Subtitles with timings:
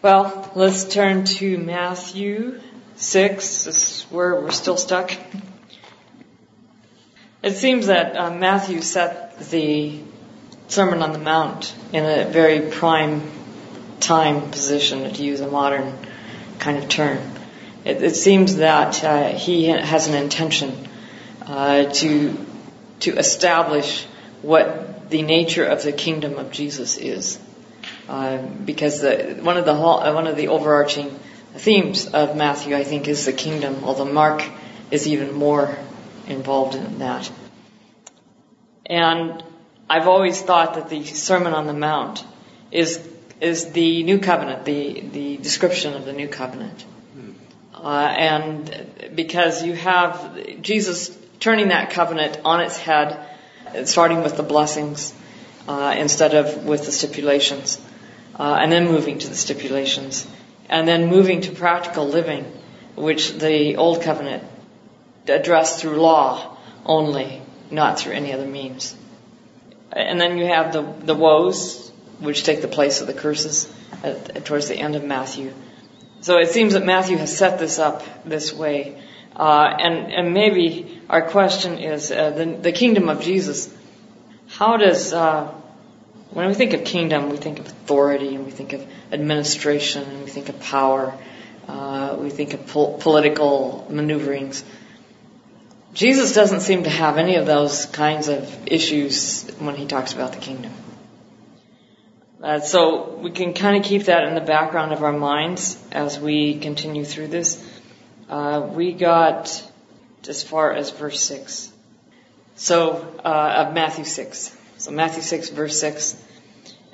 [0.00, 2.60] Well, let's turn to Matthew
[2.94, 3.64] 6.
[3.64, 5.10] This is where we're still stuck.
[7.42, 9.98] It seems that uh, Matthew set the
[10.68, 13.28] Sermon on the Mount in a very prime
[13.98, 15.98] time position, to use a modern
[16.60, 17.18] kind of term.
[17.84, 20.88] It, it seems that uh, he has an intention
[21.42, 22.46] uh, to
[23.00, 24.06] to establish
[24.42, 27.40] what the nature of the kingdom of Jesus is.
[28.08, 31.10] Uh, because the, one of the uh, one of the overarching
[31.54, 33.84] themes of Matthew, I think, is the kingdom.
[33.84, 34.42] Although Mark
[34.90, 35.76] is even more
[36.26, 37.30] involved in that.
[38.86, 39.42] And
[39.90, 42.24] I've always thought that the Sermon on the Mount
[42.70, 43.06] is
[43.42, 46.86] is the new covenant, the the description of the new covenant.
[47.74, 53.18] Uh, and because you have Jesus turning that covenant on its head,
[53.84, 55.14] starting with the blessings
[55.68, 57.78] uh, instead of with the stipulations
[58.38, 60.26] and then moving to the stipulations,
[60.68, 62.44] and then moving to practical living,
[62.94, 64.44] which the Old Covenant
[65.26, 68.96] addressed through law only, not through any other means.
[69.92, 73.72] And then you have the, the woes, which take the place of the curses
[74.02, 75.52] at, towards the end of Matthew.
[76.20, 79.00] So it seems that Matthew has set this up this way.
[79.36, 83.72] Uh, and, and maybe our question is uh, the, the kingdom of Jesus.
[84.48, 85.52] How does uh,
[86.30, 90.24] when we think of kingdom, we think of authority and we think of administration and
[90.24, 91.14] we think of power.
[91.66, 94.64] Uh, we think of pol- political maneuverings.
[95.94, 100.32] Jesus doesn't seem to have any of those kinds of issues when he talks about
[100.32, 100.72] the kingdom.
[102.42, 106.20] Uh, so we can kind of keep that in the background of our minds as
[106.20, 107.64] we continue through this.
[108.28, 109.64] Uh, we got
[110.28, 111.72] as far as verse 6.
[112.54, 114.56] So, uh, of Matthew 6.
[114.78, 116.24] So Matthew 6 verse 6.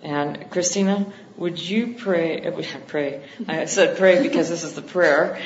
[0.02, 5.40] And Christina, would you pray, uh, pray, I said pray because this is the prayer.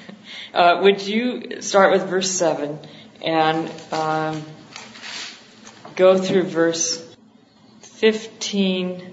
[0.54, 2.78] uh, would you start with verse 7
[3.22, 4.42] and um,
[5.94, 7.06] go through verse
[7.82, 9.10] 15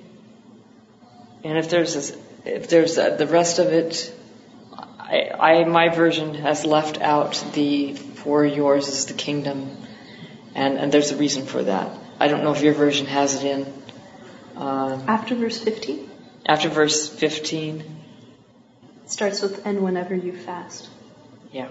[1.47, 4.13] and if there's this, if there's a, the rest of it,
[4.77, 9.77] I, I, my version has left out the for yours is the kingdom,
[10.55, 11.89] and, and there's a reason for that.
[12.19, 13.73] I don't know if your version has it in.
[14.55, 16.09] Um, after verse 15?
[16.45, 17.81] After verse 15.
[19.03, 20.89] It starts with, and whenever you fast.
[21.51, 21.69] Yeah.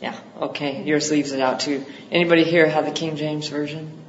[0.00, 0.82] Yeah, okay.
[0.84, 1.84] Yours leaves it out too.
[2.10, 4.02] Anybody here have the King James Version?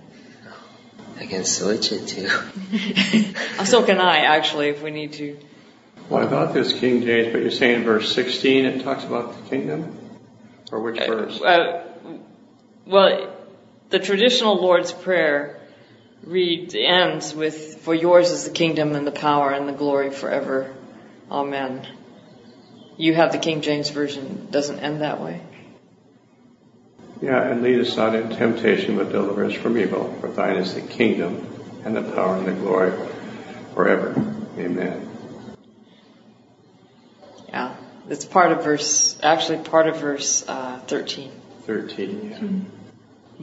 [1.19, 2.29] I can switch it too.
[3.65, 5.37] so can I, actually, if we need to.
[6.09, 9.49] Well, I thought this King James, but you're saying verse 16 it talks about the
[9.49, 9.97] kingdom?
[10.71, 11.41] Or which uh, verse?
[11.41, 11.83] Uh,
[12.85, 13.33] well,
[13.91, 15.59] the traditional Lord's Prayer
[16.23, 20.73] read ends with, For yours is the kingdom and the power and the glory forever.
[21.29, 21.87] Amen.
[22.97, 25.41] You have the King James Version, it doesn't end that way?
[27.21, 30.17] Yeah, and lead us not into temptation, but deliver us from evil.
[30.21, 31.47] For thine is the kingdom
[31.83, 32.91] and the power and the glory
[33.75, 34.13] forever.
[34.57, 35.09] Amen.
[37.49, 37.75] Yeah,
[38.09, 41.31] it's part of verse, actually part of verse uh, 13.
[41.65, 42.37] 13, yeah.
[42.37, 42.80] Mm-hmm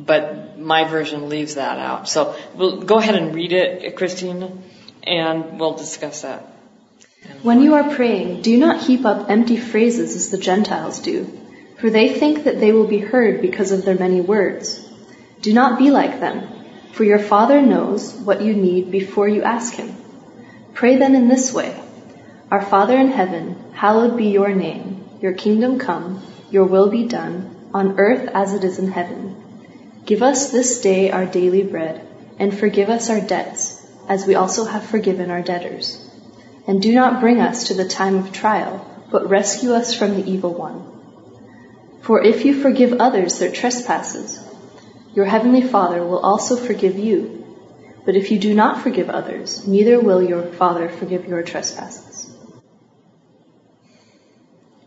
[0.06, 2.08] but my version leaves that out.
[2.08, 4.62] So we'll go ahead and read it, Christine,
[5.02, 6.44] and we'll discuss that.
[7.42, 11.26] When you are praying, do not heap up empty phrases as the Gentiles do,
[11.78, 14.84] for they think that they will be heard because of their many words.
[15.42, 16.48] Do not be like them,
[16.92, 19.94] for your Father knows what you need before you ask Him.
[20.74, 21.74] Pray then in this way
[22.50, 27.68] Our Father in heaven, hallowed be your name, your kingdom come, your will be done,
[27.74, 29.47] on earth as it is in heaven.
[30.08, 32.00] Give us this day our daily bread,
[32.38, 36.02] and forgive us our debts, as we also have forgiven our debtors.
[36.66, 40.26] And do not bring us to the time of trial, but rescue us from the
[40.26, 42.00] evil one.
[42.00, 44.42] For if you forgive others their trespasses,
[45.14, 47.44] your heavenly Father will also forgive you.
[48.06, 52.34] But if you do not forgive others, neither will your Father forgive your trespasses.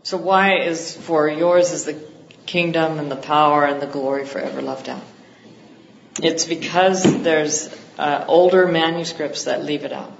[0.02, 1.96] So why is for yours is the
[2.44, 5.11] kingdom and the power and the glory forever left out?
[6.20, 10.12] It's because there's uh, older manuscripts that leave it out.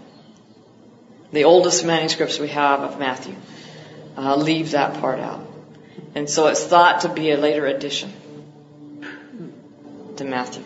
[1.33, 3.35] The oldest manuscripts we have of Matthew
[4.17, 5.47] uh, leave that part out.
[6.15, 8.13] And so it's thought to be a later addition
[10.17, 10.63] to Matthew.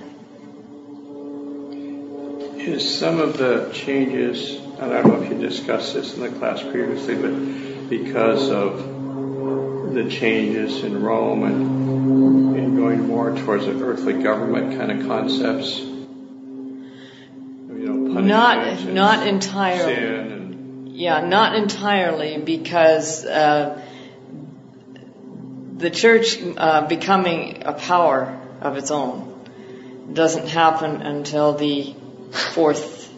[2.58, 6.30] Is some of the changes, and I don't know if you discussed this in the
[6.30, 12.55] class previously, but because of the changes in Rome and
[12.86, 15.78] going more towards an earthly government kind of concepts?
[15.78, 16.04] You
[17.68, 20.92] know, not not entirely.
[20.92, 23.82] Yeah, not entirely because uh,
[25.76, 29.34] the church uh, becoming a power of its own
[30.12, 31.94] doesn't happen until the
[32.30, 33.12] fourth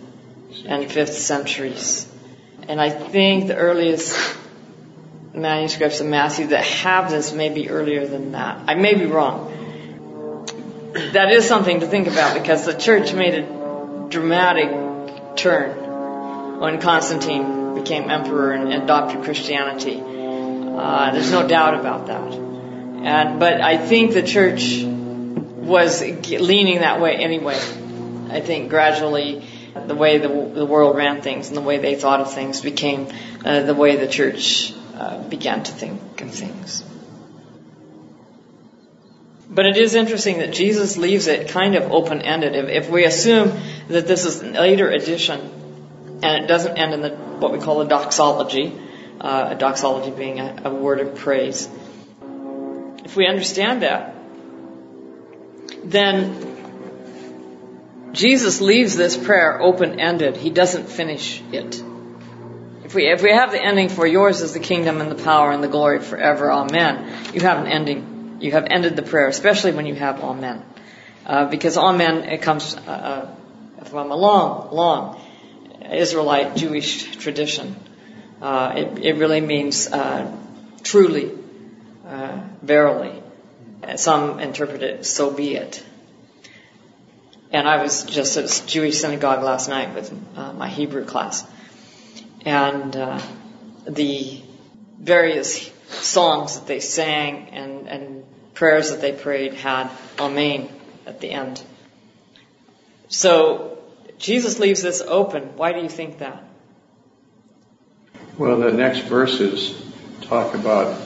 [0.65, 2.09] and fifth centuries.
[2.67, 4.17] And I think the earliest
[5.39, 8.63] manuscripts of Matthew that have this may be earlier than that.
[8.67, 9.55] I may be wrong.
[11.13, 17.75] That is something to think about because the church made a dramatic turn when Constantine
[17.75, 20.01] became emperor and adopted Christianity.
[20.01, 22.33] Uh, there's no doubt about that.
[22.33, 27.59] And but I think the church was leaning that way anyway.
[28.31, 29.47] I think gradually
[29.87, 33.09] the way the, the world ran things and the way they thought of things became
[33.45, 34.75] uh, the way the church
[35.29, 36.85] began to think of things.
[39.51, 42.55] But it is interesting that Jesus leaves it kind of open ended.
[42.55, 43.59] If, if, we assume
[43.89, 45.41] that this is an later edition
[46.23, 48.79] and it doesn't end in the, what we call a doxology,
[49.21, 51.69] uh, a doxology being a, a word of praise,
[53.05, 54.15] if we understand that,
[55.83, 56.49] then
[58.13, 60.37] Jesus leaves this prayer open ended.
[60.37, 61.83] He doesn't finish it.
[62.89, 65.53] If we, if we have the ending for yours is the kingdom and the power
[65.53, 68.39] and the glory forever, amen, you have an ending.
[68.41, 70.65] You have ended the prayer, especially when you have amen.
[71.27, 75.21] Uh, because amen, it comes uh, uh from a long, long
[75.93, 77.77] Israelite Jewish tradition.
[78.41, 80.35] Uh, it, it, really means uh,
[80.83, 81.31] truly,
[82.07, 83.23] uh, verily.
[83.97, 85.85] Some interpret it, so be it.
[87.53, 90.11] And I was just at a Jewish synagogue last night with
[90.57, 91.47] my Hebrew class.
[92.49, 93.21] And uh,
[93.87, 94.41] the
[94.99, 98.25] various songs that they sang and, and
[98.55, 100.71] prayers that they prayed had Amen
[101.05, 101.63] at the end.
[103.09, 103.77] So
[104.17, 105.59] Jesus leaves this open.
[105.59, 106.43] Why do you think that?
[108.39, 109.79] Well, the next verses
[110.23, 110.99] talk about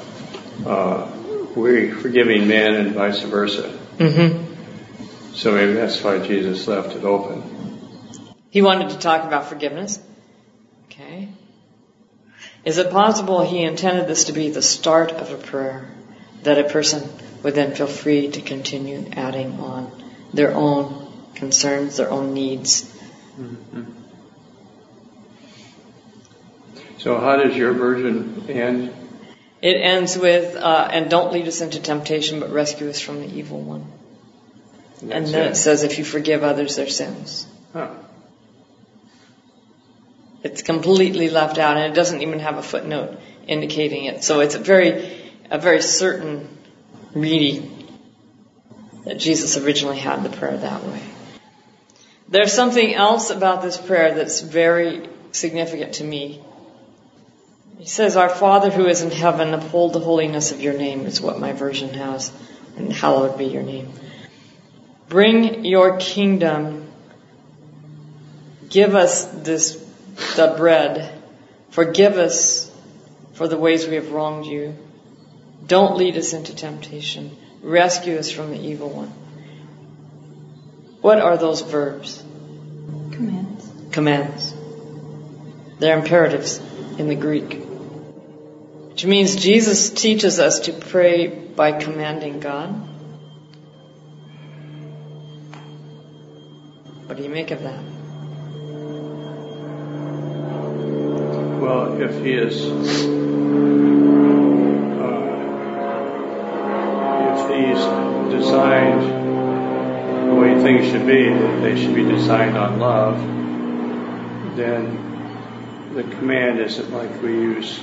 [0.65, 1.11] uh,
[1.57, 3.77] we forgiving men and vice versa.
[3.99, 5.35] Mm-hmm.
[5.35, 7.43] So maybe that's why Jesus left it open.
[8.51, 9.99] He wanted to talk about forgiveness.
[11.03, 11.29] Okay.
[12.65, 15.89] Is it possible he intended this to be the start of a prayer
[16.43, 17.09] that a person
[17.43, 19.91] would then feel free to continue adding on
[20.33, 22.85] their own concerns, their own needs?
[23.39, 23.83] Mm-hmm.
[26.99, 28.95] So how does your version end?
[29.61, 33.27] It ends with, uh, and don't lead us into temptation, but rescue us from the
[33.27, 33.87] evil one.
[35.01, 35.51] And, and then it.
[35.53, 35.55] it.
[35.57, 37.47] says, if you forgive others their sins.
[37.73, 37.91] Huh.
[40.43, 44.25] It's completely left out, and it doesn't even have a footnote indicating it.
[44.25, 46.49] So it's a very, a very certain
[47.15, 47.87] reading
[49.05, 51.03] that Jesus originally had the prayer that way.
[52.29, 56.43] There's something else about this prayer that's very significant to me
[57.83, 61.21] he says, Our Father who is in heaven, uphold the holiness of your name, is
[61.21, 62.33] what my version has,
[62.77, 63.93] and hallowed be your name.
[65.09, 66.93] Bring your kingdom.
[68.69, 69.82] Give us this,
[70.37, 71.23] the bread.
[71.71, 72.71] Forgive us
[73.35, 74.77] for the ways we have wronged you.
[75.67, 77.37] Don't lead us into temptation.
[77.63, 79.13] Rescue us from the evil one.
[81.01, 82.23] What are those verbs?
[83.13, 83.93] Commands.
[83.93, 84.55] Commands.
[85.79, 86.59] They're imperatives
[86.99, 87.61] in the Greek.
[88.91, 92.69] Which means Jesus teaches us to pray by commanding God.
[97.07, 97.83] What do you make of that?
[101.63, 102.73] Well, if he is, uh,
[107.31, 107.79] if he's
[108.35, 109.03] designed
[110.29, 113.17] the way things should be, that they should be designed on love,
[114.57, 117.79] then the command isn't like we use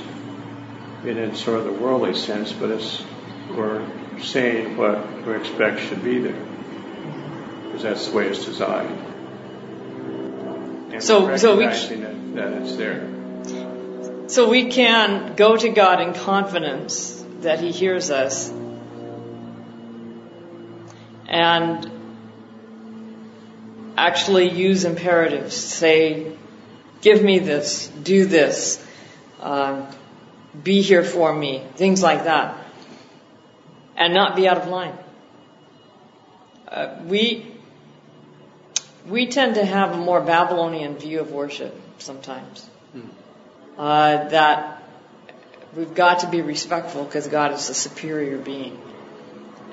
[1.06, 3.02] it in sort of the worldly sense, but it's
[3.48, 3.82] we're
[4.20, 6.46] saying what we expect should be there
[7.64, 9.06] because that's the way it's designed.
[10.92, 13.19] And so, so we that, that it's there.
[14.30, 18.48] So we can go to God in confidence that He hears us,
[21.26, 21.90] and
[23.96, 25.56] actually use imperatives.
[25.56, 26.30] Say,
[27.00, 27.88] "Give me this.
[27.88, 28.80] Do this."
[29.40, 29.90] Uh,
[30.62, 32.56] be here for me, things like that,
[33.96, 34.96] and not be out of line.
[36.68, 37.52] Uh, we
[39.08, 42.64] we tend to have a more Babylonian view of worship sometimes.
[42.92, 43.08] Hmm.
[43.78, 44.82] Uh, that
[45.74, 48.80] we've got to be respectful because God is a superior being,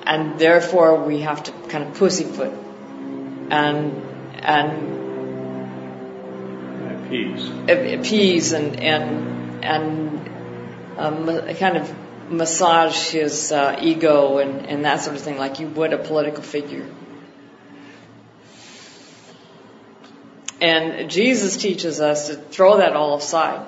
[0.04, 2.52] and therefore we have to kind of pussyfoot
[3.50, 4.02] and
[4.40, 4.98] and
[7.04, 7.48] Appease.
[7.68, 11.94] appease and and and um, kind of
[12.30, 16.42] massage his uh, ego and, and that sort of thing, like you would a political
[16.42, 16.86] figure.
[20.60, 23.64] And Jesus teaches us to throw that all aside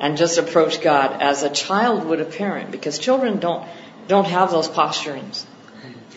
[0.00, 3.68] and just approach God as a child would a parent, because children don't
[4.08, 5.44] don't have those posturings.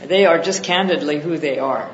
[0.01, 1.89] They are just candidly who they are.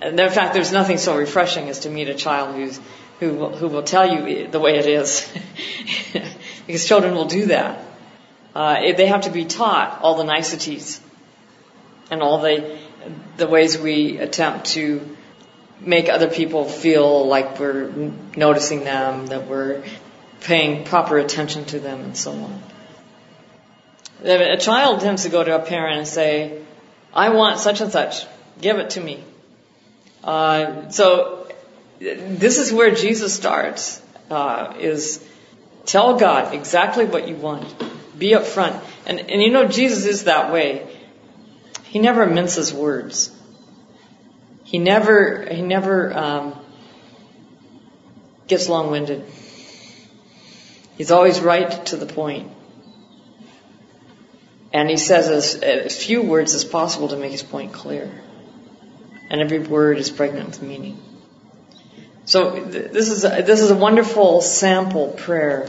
[0.00, 2.80] And in fact, there's nothing so refreshing as to meet a child who's
[3.20, 5.30] who will, who will tell you the way it is,
[6.66, 7.84] because children will do that.
[8.54, 11.00] Uh, they have to be taught all the niceties
[12.10, 12.78] and all the
[13.36, 15.16] the ways we attempt to
[15.80, 17.90] make other people feel like we're
[18.36, 19.82] noticing them, that we're
[20.44, 22.62] paying proper attention to them, and so on.
[24.24, 26.62] A child tends to go to a parent and say,
[27.12, 28.26] "I want such and such.
[28.60, 29.22] Give it to me."
[30.22, 31.48] Uh, so
[32.00, 34.00] this is where Jesus starts.
[34.30, 35.22] Uh, is
[35.84, 37.66] tell God exactly what you want.
[38.18, 38.80] Be upfront.
[39.06, 40.86] And and you know Jesus is that way.
[41.84, 43.30] He never minces words.
[44.64, 46.54] He never he never um,
[48.46, 49.24] gets long-winded.
[51.02, 52.48] He's always right to the point.
[54.72, 58.08] And he says as, as few words as possible to make his point clear.
[59.28, 61.02] And every word is pregnant with meaning.
[62.24, 65.68] So th- this is a, this is a wonderful sample prayer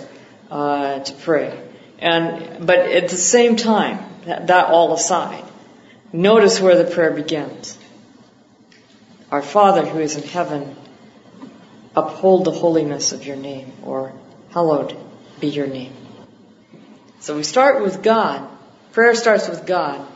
[0.52, 1.60] uh, to pray.
[1.98, 5.46] And but at the same time, that, that all aside,
[6.12, 7.76] notice where the prayer begins.
[9.32, 10.76] Our Father who is in heaven,
[11.96, 14.14] uphold the holiness of your name, or
[14.52, 14.96] hallowed
[15.44, 15.94] be your name.
[17.20, 18.50] So we start with God.
[18.94, 20.08] Prayer starts with God,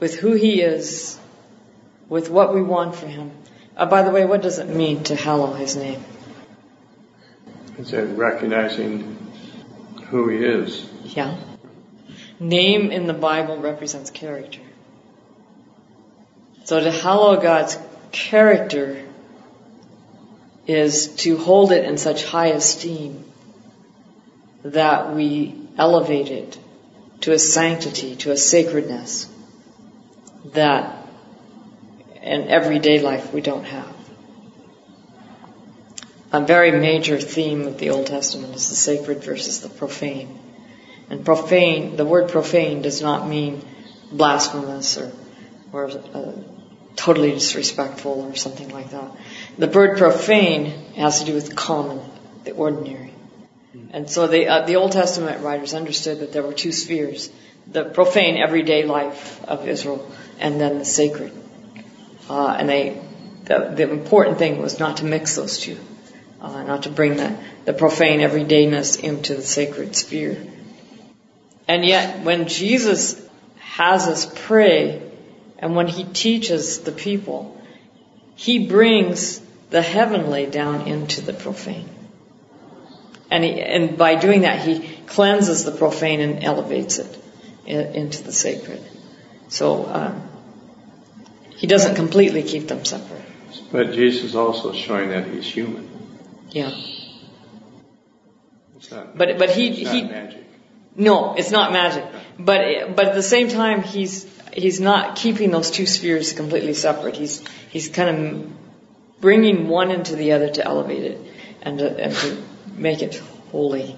[0.00, 1.18] with who He is,
[2.08, 3.30] with what we want for Him.
[3.76, 6.02] Uh, by the way, what does it mean to hallow His name?
[7.78, 9.16] It's it recognizing
[10.08, 10.84] who He is?
[11.04, 11.36] Yeah.
[12.40, 14.66] Name in the Bible represents character.
[16.64, 17.78] So to hallow God's
[18.10, 19.00] character
[20.66, 23.29] is to hold it in such high esteem
[24.62, 26.58] that we elevate it
[27.22, 29.28] to a sanctity, to a sacredness
[30.46, 31.06] that
[32.22, 33.96] in everyday life we don't have.
[36.32, 40.38] A very major theme of the Old Testament is the sacred versus the profane.
[41.08, 43.62] And profane, the word profane does not mean
[44.12, 45.12] blasphemous or,
[45.72, 46.32] or uh,
[46.94, 49.10] totally disrespectful or something like that.
[49.58, 52.00] The word profane has to do with common,
[52.44, 53.09] the ordinary.
[53.92, 57.30] And so the, uh, the Old Testament writers understood that there were two spheres,
[57.66, 60.10] the profane everyday life of Israel
[60.40, 61.32] and then the sacred.
[62.28, 63.00] Uh, and they,
[63.44, 65.78] the, the, important thing was not to mix those two,
[66.40, 70.36] uh, not to bring the, the profane everydayness into the sacred sphere.
[71.68, 73.24] And yet, when Jesus
[73.58, 75.02] has us pray,
[75.58, 77.60] and when he teaches the people,
[78.34, 81.88] he brings the heavenly down into the profane.
[83.30, 87.18] And, he, and by doing that, he cleanses the profane and elevates it
[87.66, 88.82] into the sacred.
[89.48, 90.28] So um,
[91.56, 93.22] he doesn't completely keep them separate.
[93.70, 95.88] But Jesus is also showing that he's human.
[96.50, 96.70] Yeah.
[98.76, 100.44] It's not, but but he he magic.
[100.96, 102.04] no, it's not magic.
[102.38, 107.16] But but at the same time, he's he's not keeping those two spheres completely separate.
[107.16, 108.52] He's he's kind of
[109.20, 111.20] bringing one into the other to elevate it
[111.62, 112.42] and to, and to
[112.76, 113.96] make it holy.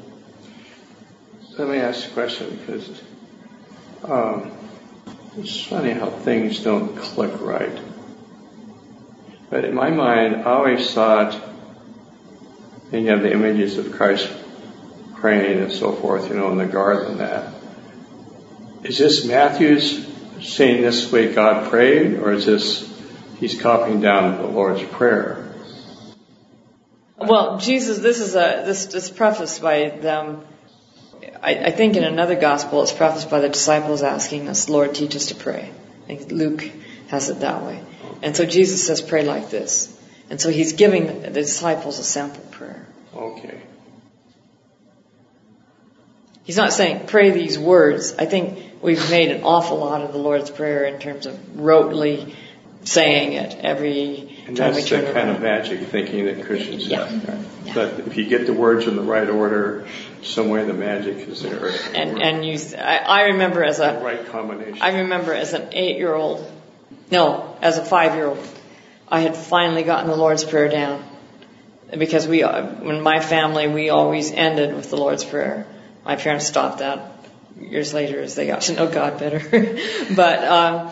[1.58, 3.02] Let me ask a question because
[4.04, 4.50] um,
[5.36, 7.78] it's funny how things don't click right.
[9.50, 11.38] But in my mind, I always thought,
[12.90, 14.30] and you have the images of Christ
[15.16, 17.52] praying and so forth, you know, in the garden that.
[18.82, 20.08] Is this Matthew's
[20.40, 22.90] saying this way God prayed, or is this
[23.38, 25.51] he's copying down the Lord's Prayer?
[27.28, 30.42] Well, Jesus, this is a this is prefaced by them.
[31.42, 35.16] I, I think in another gospel, it's prefaced by the disciples asking us, "Lord, teach
[35.16, 35.70] us to pray."
[36.04, 36.68] I think Luke
[37.08, 37.82] has it that way,
[38.22, 39.96] and so Jesus says, "Pray like this,"
[40.30, 42.86] and so he's giving the, the disciples a sample prayer.
[43.14, 43.60] Okay.
[46.44, 48.14] He's not saying pray these words.
[48.18, 52.34] I think we've made an awful lot of the Lord's Prayer in terms of rotely
[52.84, 57.74] saying it every And that's the kind of magic thinking that Christians have.
[57.74, 59.86] But if you get the words in the right order,
[60.22, 61.70] some way the magic is there.
[61.94, 64.82] And and you, I, I remember as a, right combination.
[64.82, 66.50] I remember as an eight-year-old,
[67.10, 68.44] no, as a five-year-old,
[69.08, 71.04] I had finally gotten the Lord's Prayer down.
[71.96, 75.66] because we, in my family, we always ended with the Lord's Prayer.
[76.04, 77.12] My parents stopped that
[77.60, 79.40] years later as they got to know God better.
[80.16, 80.90] but um,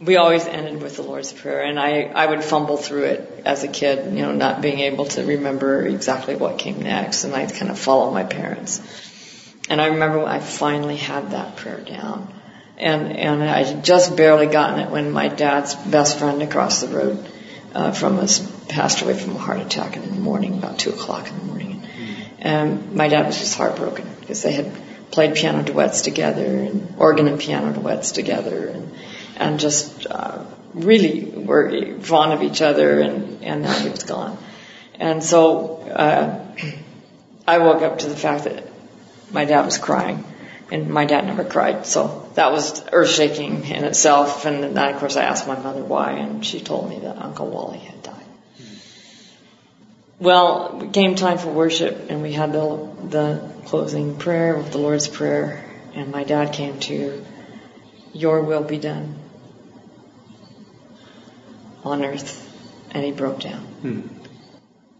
[0.00, 3.64] we always ended with the Lord's Prayer, and I, I would fumble through it as
[3.64, 7.52] a kid, you know, not being able to remember exactly what came next, and I'd
[7.54, 8.80] kind of follow my parents.
[9.68, 12.32] And I remember when I finally had that prayer down,
[12.78, 16.88] and and I had just barely gotten it when my dad's best friend across the
[16.88, 17.28] road
[17.74, 18.38] uh, from us
[18.68, 21.82] passed away from a heart attack in the morning, about two o'clock in the morning,
[22.38, 24.72] and my dad was just heartbroken because they had
[25.10, 28.94] played piano duets together and organ and piano duets together and
[29.38, 34.36] and just uh, really were fond of each other and and now he was gone.
[34.94, 36.44] And so uh,
[37.46, 38.66] I woke up to the fact that
[39.30, 40.24] my dad was crying
[40.70, 41.86] and my dad never cried.
[41.86, 45.82] So that was earth shaking in itself and then of course I asked my mother
[45.82, 48.14] why and she told me that Uncle Wally had died.
[50.20, 54.78] Well, it came time for worship, and we had the the closing prayer with the
[54.78, 55.64] Lord's Prayer,
[55.94, 57.24] and my dad came to,
[58.12, 59.14] "Your will be done
[61.88, 62.44] on earth,"
[62.90, 63.60] and he broke down.
[63.60, 64.00] Hmm.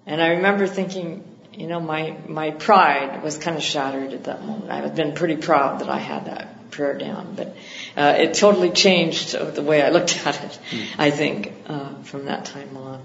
[0.07, 4.45] And I remember thinking, you know, my my pride was kind of shattered at that
[4.45, 4.71] moment.
[4.71, 7.57] I had been pretty proud that I had that prayer down, but
[7.97, 10.59] uh, it totally changed the way I looked at it.
[10.99, 13.05] I think uh, from that time on.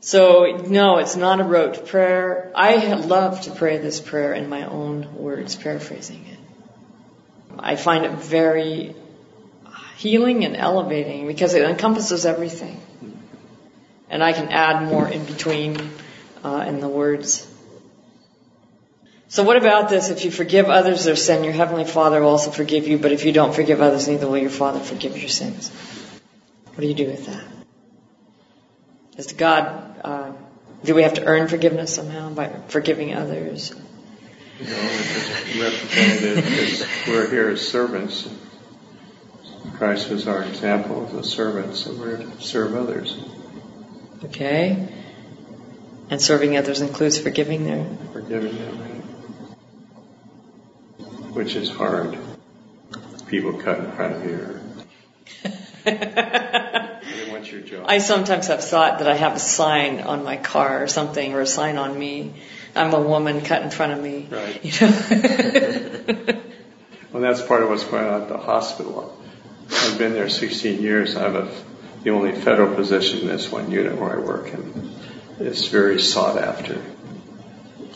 [0.00, 2.52] So, no, it's not a rote prayer.
[2.54, 6.38] I love to pray this prayer in my own words, paraphrasing it.
[7.58, 8.94] I find it very
[9.96, 12.80] healing and elevating because it encompasses everything.
[14.08, 15.90] And I can add more in between
[16.44, 17.50] uh, in the words.
[19.28, 20.10] So what about this?
[20.10, 22.98] If you forgive others their sin, your heavenly Father will also forgive you.
[22.98, 25.70] But if you don't forgive others, neither will your Father forgive your sins.
[26.74, 27.44] What do you do with that?
[29.16, 30.32] Does God uh,
[30.84, 33.74] do we have to earn forgiveness somehow by forgiving others?
[33.74, 33.80] No,
[34.60, 38.28] it's representative we're here as servants.
[39.74, 43.16] Christ was our example of a servant, so we're to serve others.
[44.24, 44.88] Okay.
[46.08, 47.98] And serving others includes forgiving them.
[48.12, 49.02] Forgiving them, right?
[51.34, 52.18] Which is hard.
[53.26, 54.60] People cut in front of you.
[57.30, 57.86] What's your job?
[57.88, 61.40] I sometimes have thought that I have a sign on my car or something, or
[61.40, 62.34] a sign on me.
[62.74, 64.28] I'm a woman, cut in front of me.
[64.30, 64.64] Right.
[64.64, 66.42] You know?
[67.12, 69.15] well, that's part of what's going on at the hospital.
[69.70, 71.16] I've been there 16 years.
[71.16, 71.48] I have a,
[72.02, 74.94] the only federal position in this one unit where I work, and
[75.38, 76.80] it's very sought after.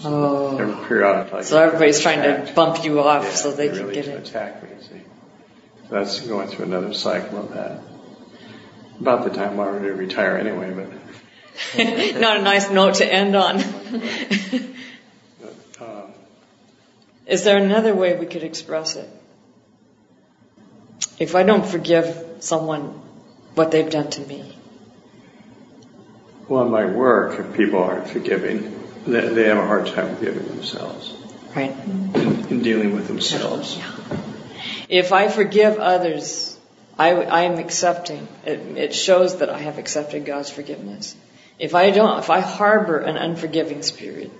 [0.04, 0.56] Oh.
[0.58, 1.42] Every periodically.
[1.44, 4.26] So everybody's trying to bump you off Yeah, so they they're can really get it.
[4.28, 4.70] attack me.
[4.80, 5.00] See,
[5.88, 7.80] so that's going through another cycle of that.
[9.00, 10.88] About the time I'm ready to retire anyway, but
[12.20, 13.60] Not a nice note to end on.
[15.80, 16.12] um,
[17.26, 19.08] Is there another way we could express it?
[21.20, 23.00] If I don't forgive someone
[23.54, 24.56] what they've done to me,
[26.48, 28.74] well, in my work, if people aren't forgiving,
[29.06, 31.14] they, they have a hard time forgiving themselves
[31.54, 31.70] right?
[32.50, 33.76] in dealing with themselves.
[33.76, 33.92] Yeah.
[34.88, 36.58] If I forgive others,
[36.98, 38.26] I, I am accepting.
[38.44, 41.16] It, it shows that I have accepted God's forgiveness.
[41.58, 44.30] If I don't, if I harbor an unforgiving spirit,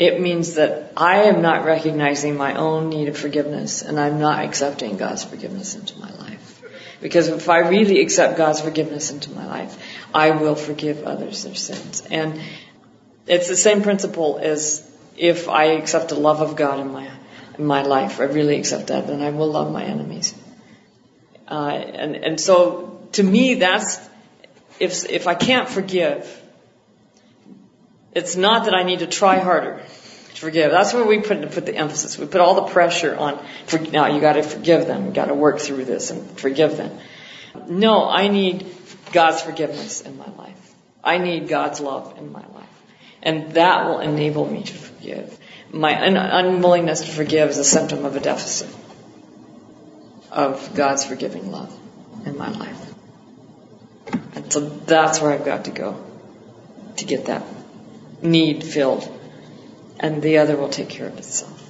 [0.00, 4.42] it means that I am not recognizing my own need of forgiveness and I'm not
[4.42, 6.62] accepting God's forgiveness into my life.
[7.02, 9.76] Because if I really accept God's forgiveness into my life,
[10.14, 12.02] I will forgive others their sins.
[12.10, 12.40] And
[13.26, 17.10] it's the same principle as if I accept the love of God in my
[17.58, 18.20] in my life.
[18.20, 20.34] I really accept that, then I will love my enemies.
[21.46, 23.98] Uh, and and so to me, that's
[24.78, 26.39] if if I can't forgive,
[28.14, 30.70] it's not that I need to try harder to forgive.
[30.70, 32.18] That's where we put put the emphasis.
[32.18, 33.44] We put all the pressure on.
[33.66, 35.06] For, now you got to forgive them.
[35.06, 36.98] You got to work through this and forgive them.
[37.68, 38.66] No, I need
[39.12, 40.56] God's forgiveness in my life.
[41.02, 42.68] I need God's love in my life,
[43.22, 45.38] and that will enable me to forgive.
[45.72, 48.68] My un- unwillingness to forgive is a symptom of a deficit
[50.30, 51.74] of God's forgiving love
[52.26, 52.94] in my life.
[54.34, 56.04] And so that's where I've got to go
[56.96, 57.42] to get that
[58.22, 59.08] need filled.
[59.98, 61.60] And the other will take care of itself.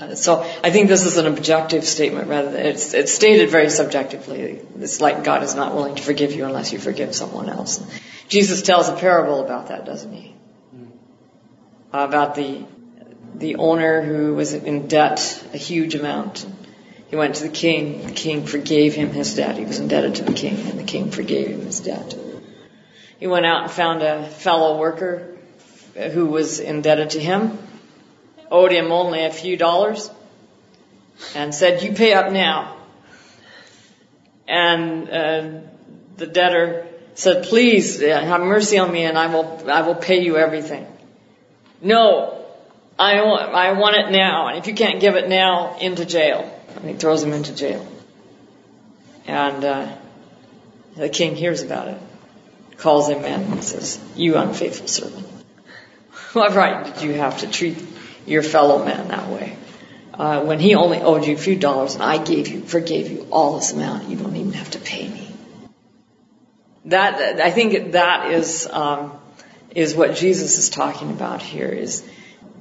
[0.00, 3.68] Uh, so I think this is an objective statement rather than it's, it's stated very
[3.68, 4.60] subjectively.
[4.78, 7.84] It's like God is not willing to forgive you unless you forgive someone else.
[8.28, 10.34] Jesus tells a parable about that, doesn't he?
[11.92, 12.64] About the
[13.34, 16.46] the owner who was in debt a huge amount.
[17.08, 18.06] He went to the king.
[18.06, 19.56] The king forgave him his debt.
[19.56, 22.14] He was indebted to the king, and the king forgave him his debt.
[23.20, 25.36] He went out and found a fellow worker
[25.94, 27.58] who was indebted to him,
[28.50, 30.10] owed him only a few dollars,
[31.34, 32.76] and said, "You pay up now."
[34.48, 35.60] And uh,
[36.16, 40.22] the debtor said, "Please uh, have mercy on me, and I will I will pay
[40.22, 40.86] you everything."
[41.82, 42.44] No,
[42.98, 46.56] I want I want it now, and if you can't give it now, into jail.
[46.76, 47.86] And he throws him into jail.
[49.26, 49.96] And uh,
[50.96, 51.98] the king hears about it,
[52.80, 55.26] calls him in, and says, "You unfaithful servant,
[56.32, 57.78] what right did you have to treat
[58.26, 59.56] your fellow man that way?"
[60.20, 63.26] Uh, when he only owed you a few dollars and I gave you, forgave you
[63.30, 65.34] all this amount, you don't even have to pay me.
[66.84, 69.12] That, I think that is, um,
[69.74, 72.06] is what Jesus is talking about here is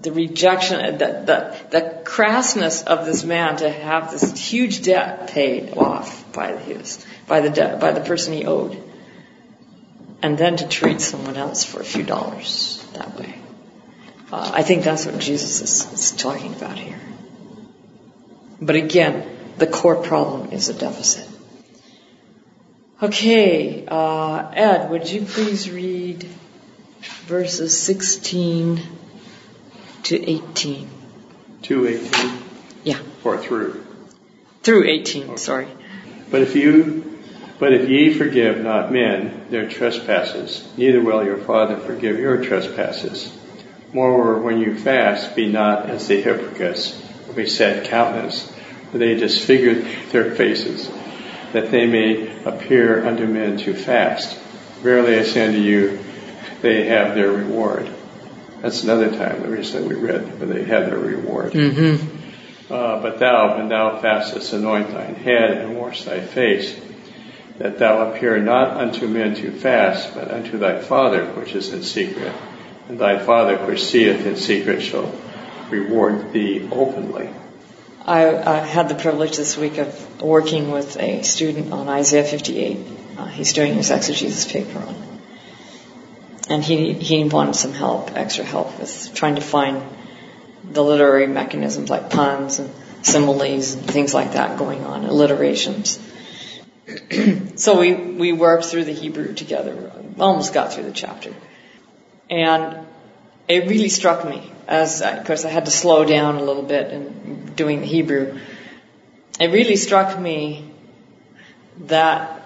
[0.01, 5.77] the rejection, the, the, the crassness of this man to have this huge debt paid
[5.77, 8.81] off by his, by the debt, by the person he owed.
[10.21, 13.35] And then to treat someone else for a few dollars that way.
[14.31, 16.99] Uh, I think that's what Jesus is, is talking about here.
[18.61, 19.25] But again,
[19.57, 21.27] the core problem is a deficit.
[23.01, 26.23] Okay, uh, Ed, would you please read
[27.27, 28.81] verses 16
[30.03, 30.89] to 18?
[31.61, 32.31] To 18?
[32.83, 32.99] Yeah.
[33.23, 33.85] Or through?
[34.63, 35.69] Through 18, sorry.
[36.29, 36.98] But if you,
[37.59, 43.35] but if ye forgive not men their trespasses, neither will your Father forgive your trespasses.
[43.91, 48.51] Moreover, when you fast, be not as the hypocrites we said countenance,
[48.91, 50.89] for they disfigure their faces,
[51.53, 54.37] that they may appear unto men to fast.
[54.81, 55.99] Verily I say unto you,
[56.61, 57.89] they have their reward.
[58.61, 61.53] That's another time the reason that we read, where they have their reward.
[61.53, 62.73] Mm-hmm.
[62.73, 66.79] Uh, but thou, when thou fastest, anoint thine head and wash thy face,
[67.59, 71.83] that thou appear not unto men to fast, but unto thy Father which is in
[71.83, 72.33] secret.
[72.87, 75.13] And thy Father which seeth in secret shall
[75.69, 77.29] reward thee openly.
[78.05, 78.21] I,
[78.57, 82.79] had the privilege this week of working with a student on Isaiah 58.
[83.17, 85.09] Uh, he's doing his exegesis paper on it.
[86.49, 89.83] And he, he wanted some help, extra help with trying to find
[90.63, 92.71] the literary mechanisms like puns and
[93.03, 95.99] similes and things like that going on, alliterations.
[97.55, 101.33] so we, worked through the Hebrew together, almost got through the chapter.
[102.29, 102.85] And
[103.47, 106.91] it really struck me as, of course I had to slow down a little bit
[106.91, 108.39] in doing the Hebrew.
[109.39, 110.71] It really struck me
[111.85, 112.43] that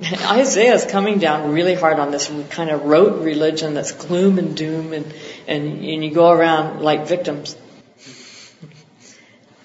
[0.02, 4.56] Isaiah is coming down really hard on this kind of rote religion that's gloom and
[4.56, 5.06] doom and,
[5.46, 7.56] and, and you go around like victims.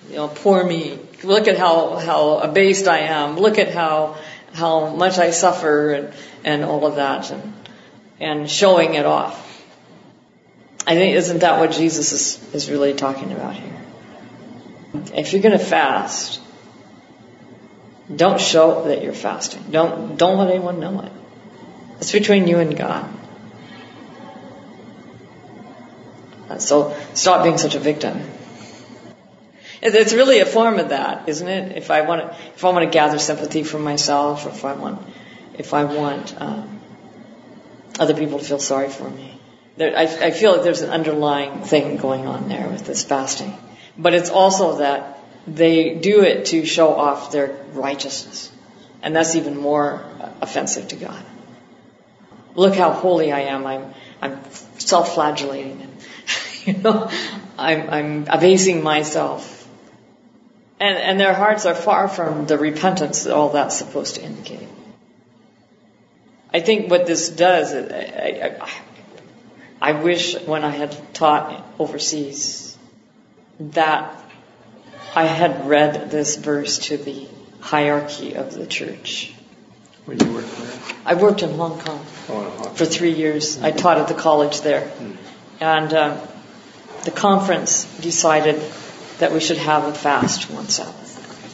[0.09, 0.99] You know, poor me.
[1.23, 3.37] Look at how, how abased I am.
[3.37, 4.17] Look at how,
[4.53, 7.53] how much I suffer and, and all of that and,
[8.19, 9.47] and showing it off.
[10.87, 13.81] I think, isn't that what Jesus is, is really talking about here?
[15.13, 16.41] If you're going to fast,
[18.13, 19.65] don't show that you're fasting.
[19.69, 21.11] Don't, don't let anyone know it.
[21.99, 23.09] It's between you and God.
[26.57, 28.21] So stop being such a victim.
[29.81, 31.77] It's really a form of that, isn't it?
[31.77, 34.73] If I want to, if I want to gather sympathy for myself, or if I
[34.73, 35.01] want,
[35.55, 36.79] if I want um,
[37.99, 39.39] other people to feel sorry for me,
[39.77, 43.57] there, I, I feel like there's an underlying thing going on there with this fasting.
[43.97, 48.51] But it's also that they do it to show off their righteousness.
[49.01, 50.05] And that's even more
[50.41, 51.25] offensive to God.
[52.53, 53.65] Look how holy I am.
[53.65, 54.39] I'm, I'm
[54.77, 55.87] self-flagellating.
[56.65, 57.09] you know,
[57.57, 59.60] I'm, I'm abasing myself.
[60.81, 64.67] And, and their hearts are far from the repentance that all that's supposed to indicate.
[66.51, 72.75] I think what this does, I, I, I wish when I had taught overseas
[73.59, 74.25] that
[75.15, 77.27] I had read this verse to the
[77.59, 79.35] hierarchy of the church.
[80.05, 80.95] When you worked there?
[81.05, 82.73] I worked in Hong Kong Oh, in Hong Kong.
[82.73, 83.61] for three years.
[83.61, 84.91] I taught at the college there.
[85.59, 86.25] And uh,
[87.03, 88.59] the conference decided
[89.21, 91.09] that we should have a fast one Sabbath.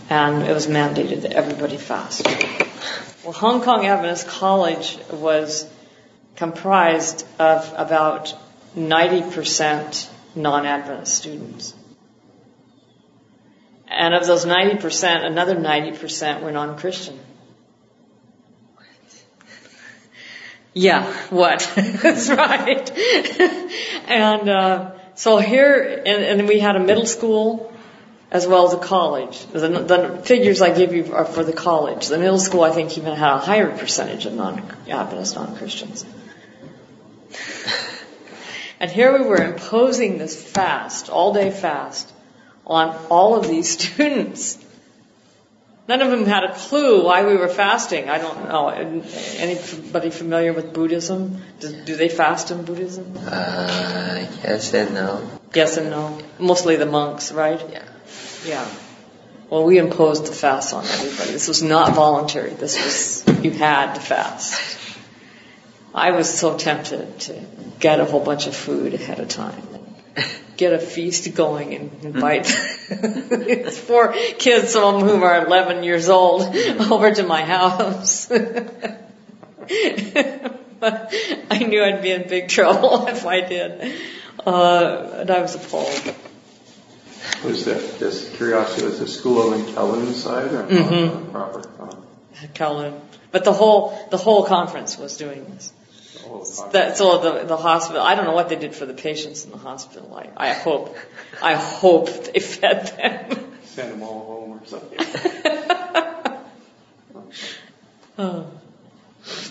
[0.09, 2.25] And it was mandated that everybody fast.
[3.23, 5.69] Well, Hong Kong Adventist College was
[6.37, 8.33] comprised of about
[8.77, 11.73] 90% non-Adventist students.
[13.89, 17.19] And of those 90%, another 90% were non-Christian.
[20.73, 21.69] Yeah, what?
[21.75, 22.91] That's right.
[24.07, 27.73] and uh, so here, and, and we had a middle school
[28.29, 29.47] as well as a college.
[29.47, 32.07] The, the figures I give you are for the college.
[32.07, 36.05] The middle school, I think, even had a higher percentage of non-Adventist, non-Christians.
[38.79, 42.13] and here we were imposing this fast, all-day fast,
[42.67, 44.63] on all of these students.
[45.87, 48.09] None of them had a clue why we were fasting.
[48.09, 48.67] I don't know.
[48.67, 51.41] Anybody familiar with Buddhism?
[51.61, 53.13] Do, do they fast in Buddhism?
[53.17, 55.29] Uh, yes and no.
[55.53, 56.19] Yes and no.
[56.39, 57.61] Mostly the monks, right?
[57.71, 57.85] Yeah.
[58.45, 58.69] Yeah.
[59.49, 61.31] Well, we imposed the fast on everybody.
[61.31, 62.49] This was not voluntary.
[62.49, 64.77] This was, you had to fast.
[65.95, 67.45] I was so tempted to
[67.79, 69.63] get a whole bunch of food ahead of time
[70.57, 72.47] get a feast going and invite
[72.89, 76.41] it's four kids, some of whom are 11 years old,
[76.91, 78.25] over to my house.
[80.79, 81.13] but
[81.51, 83.95] I knew I'd be in big trouble if I did.
[84.45, 86.15] Uh, and I was appalled.
[87.43, 88.85] Was that just curiosity?
[88.85, 91.31] Was the school in Kowloon side or mm-hmm.
[91.31, 91.63] proper?
[91.79, 92.03] Oh.
[92.53, 92.99] Kowloon,
[93.31, 95.73] but the whole the whole conference was doing this.
[96.71, 99.51] That, all the, the hospital, I don't know what they did for the patients in
[99.51, 100.15] the hospital.
[100.15, 100.95] I, I hope,
[101.41, 103.57] I hope they fed them.
[103.63, 104.99] Send them all home or something.
[108.17, 108.47] oh,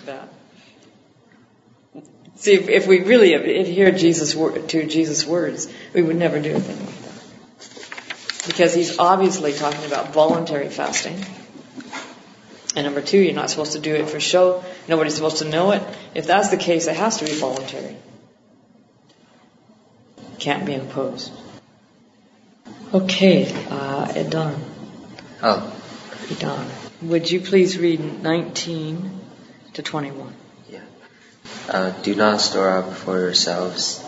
[0.04, 0.28] bad.
[2.36, 6.84] See, if, if we really adhere Jesus to Jesus' words, we would never do anything
[6.84, 7.14] like that.
[8.46, 11.24] Because he's obviously talking about voluntary fasting
[12.76, 14.62] and number two, you're not supposed to do it for show.
[14.86, 15.82] Nobody's supposed to know it.
[16.14, 17.96] If that's the case, it has to be voluntary.
[20.38, 21.32] Can't be imposed.
[22.92, 24.60] Okay, uh, Edon.
[25.42, 25.82] Oh.
[26.26, 26.68] Edon.
[27.02, 29.20] Would you please read 19
[29.72, 30.34] to 21?
[30.70, 30.80] Yeah.
[31.70, 34.02] Uh, do not store up for yourselves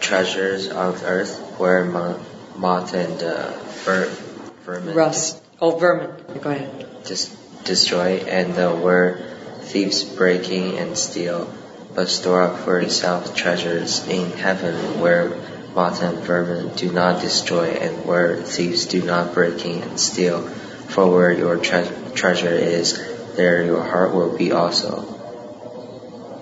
[0.00, 3.50] treasures on earth where moth and uh,
[3.84, 4.94] vermin.
[4.94, 5.42] Rust.
[5.60, 6.10] Oh, vermin.
[6.40, 6.86] Go ahead.
[7.04, 9.18] Just destroy, and the were
[9.60, 11.52] thieves breaking and steal,
[11.94, 15.30] but store up for yourself treasures in heaven where
[15.74, 20.42] moth and vermin do not destroy, and where thieves do not break in and steal.
[20.42, 22.96] For where your tre- treasure is,
[23.36, 25.02] there your heart will be also.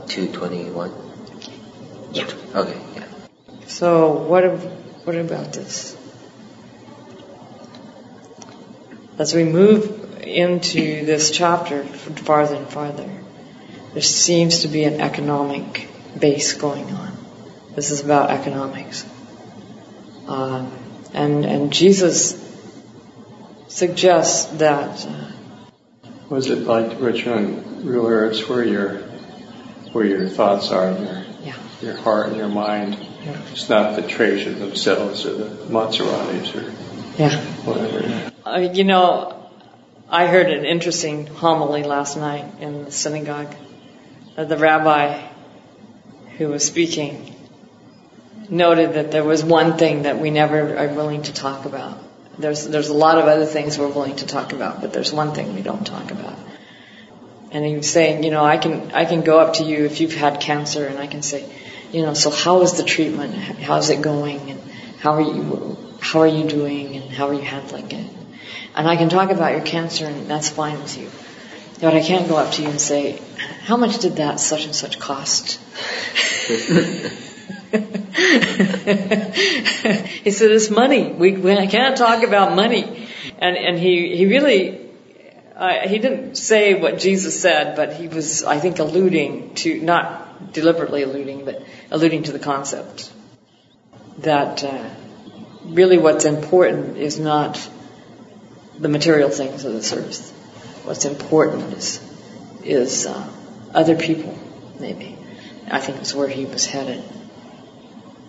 [0.09, 0.93] 221?
[2.13, 2.25] Yeah.
[2.55, 3.05] Okay, yeah.
[3.67, 4.45] So, what,
[5.07, 5.97] what about this?
[9.19, 13.11] As we move into this chapter farther and farther,
[13.93, 17.17] there seems to be an economic base going on.
[17.75, 19.07] This is about economics.
[20.27, 20.73] Um,
[21.15, 22.39] and, and Jesus
[23.69, 25.07] suggests that.
[25.07, 25.31] Uh,
[26.29, 28.99] Was it like rich on real earths where your,
[29.93, 31.57] where your thoughts are, your, yeah.
[31.81, 32.99] your heart and your mind?
[33.25, 33.41] Yeah.
[33.53, 36.71] It's not the treasure themselves or the Maseratis or
[37.21, 37.41] yeah.
[37.65, 38.33] whatever.
[38.45, 39.42] Uh, you know,
[40.13, 43.55] I heard an interesting homily last night in the synagogue.
[44.37, 45.27] The rabbi
[46.37, 47.35] who was speaking
[48.51, 51.99] noted that there was one thing that we never are willing to talk about.
[52.39, 55.33] There's, there's a lot of other things we're willing to talk about, but there's one
[55.33, 56.39] thing we don't talk about.
[57.51, 60.03] And he was saying, you know, I can, I can go up to you if
[60.03, 61.51] you've had cancer and I can say,
[61.91, 63.35] you know, so how is the treatment?
[63.35, 64.51] How's it going?
[64.51, 64.61] And
[64.99, 66.97] how are you, how are you doing?
[66.97, 68.22] And how are you handling it?
[68.75, 71.11] And I can talk about your cancer and that's fine with you.
[71.81, 73.21] But I can't go up to you and say,
[73.65, 75.59] how much did that such and such cost?
[80.23, 81.13] he said, it's money.
[81.13, 83.09] We, we can't talk about money.
[83.39, 84.81] And, and he, he really,
[85.57, 90.53] uh, he didn't say what Jesus said, but he was, I think, alluding to, not
[90.53, 93.13] deliberately alluding, but alluding to the concept
[94.19, 94.89] that uh,
[95.65, 97.69] really what's important is not
[98.79, 100.31] the material things of this earth.
[100.85, 102.01] What's important is
[102.65, 103.29] is uh,
[103.75, 104.39] other people,
[104.79, 105.19] maybe.
[105.71, 107.03] I think is where he was headed.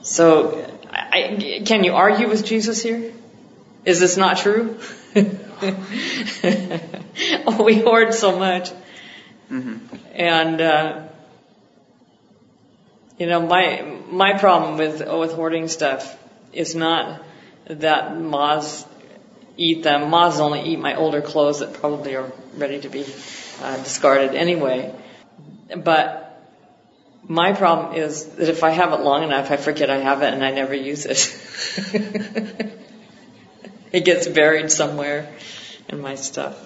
[0.01, 3.12] So, I, can you argue with Jesus here?
[3.86, 4.79] Is this not true?
[7.47, 8.71] oh, we hoard so much,
[9.51, 9.77] mm-hmm.
[10.13, 11.08] and uh,
[13.17, 16.17] you know, my my problem with with hoarding stuff
[16.53, 17.21] is not
[17.67, 18.86] that moths
[19.57, 20.09] eat them.
[20.09, 23.05] Moths only eat my older clothes that probably are ready to be
[23.61, 24.93] uh, discarded anyway.
[25.75, 26.23] But
[27.27, 30.33] my problem is that if I have it long enough, I forget I have it
[30.33, 31.35] and I never use it.
[33.91, 35.33] it gets buried somewhere
[35.89, 36.57] in my stuff.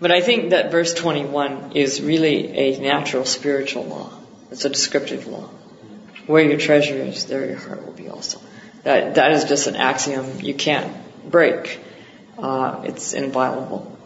[0.00, 4.10] But I think that verse 21 is really a natural spiritual law.
[4.50, 5.48] It's a descriptive law.
[6.26, 8.40] Where your treasure is, there your heart will be also.
[8.82, 10.90] That, that is just an axiom you can't
[11.30, 11.80] break.
[12.38, 13.96] Uh, it's inviolable.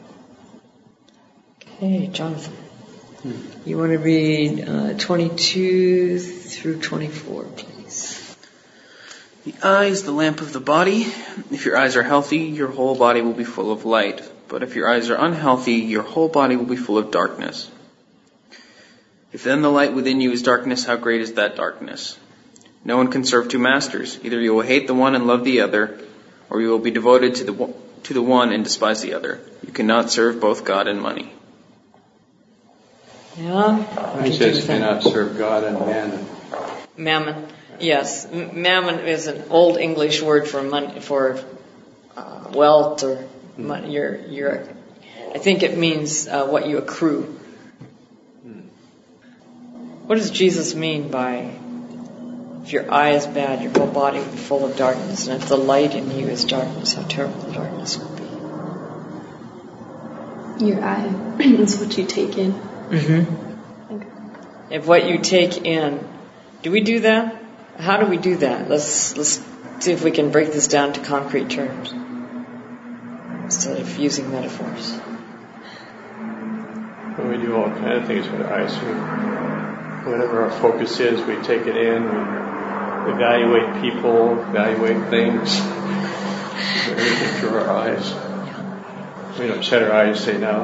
[1.77, 2.57] Okay, Jonathan.
[3.65, 8.37] You want to read uh, 22 through 24, please.
[9.47, 11.07] The eye is the lamp of the body.
[11.51, 14.23] If your eyes are healthy, your whole body will be full of light.
[14.49, 17.71] But if your eyes are unhealthy, your whole body will be full of darkness.
[19.33, 22.19] If then the light within you is darkness, how great is that darkness?
[22.85, 24.19] No one can serve two masters.
[24.23, 25.99] Either you will hate the one and love the other,
[26.51, 29.41] or you will be devoted to the, to the one and despise the other.
[29.67, 31.33] You cannot serve both God and money.
[33.39, 34.23] Yeah.
[34.23, 36.27] He says, cannot serve God and mammon.
[36.97, 37.49] Mammon.
[37.81, 41.43] Yes, mammon is an old English word for money, for
[42.17, 43.93] uh, wealth or money.
[43.93, 44.69] Your, your,
[45.35, 47.41] I think it means uh, what you accrue.
[50.07, 51.51] What does Jesus mean by
[52.65, 55.51] if your eye is bad, your whole body will be full of darkness, and if
[55.51, 58.17] the light in you is darkness, how terrible the darkness will
[60.57, 60.65] be?
[60.65, 62.55] Your eye is what you take in.
[62.55, 63.95] Mm-hmm.
[63.95, 64.09] Okay.
[64.71, 66.09] If what you take in,
[66.63, 67.37] do we do that?
[67.79, 68.71] How do we do that?
[68.71, 69.45] Let's let's
[69.81, 71.93] see if we can break this down to concrete terms
[73.45, 74.99] instead of using metaphors.
[77.19, 78.73] Well, we do all kinds of things with eyes.
[78.81, 78.93] We
[80.11, 82.44] whatever our focus is, we take it in, we
[83.09, 85.61] evaluate people, evaluate things,
[86.91, 89.39] everything through our eyes.
[89.39, 90.63] We don't shut our eyes and say, no,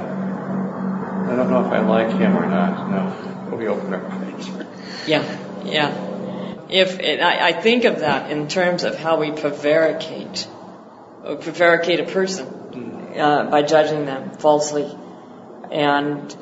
[1.31, 2.91] I don't know if I like him or not.
[2.91, 4.49] No, we open our eyes.
[5.07, 5.25] Yeah,
[5.65, 6.07] yeah.
[6.69, 10.47] If it, I, I think of that in terms of how we prevaricate,
[11.25, 13.19] or prevaricate a person mm.
[13.19, 14.89] uh, by judging them falsely,
[15.73, 16.37] and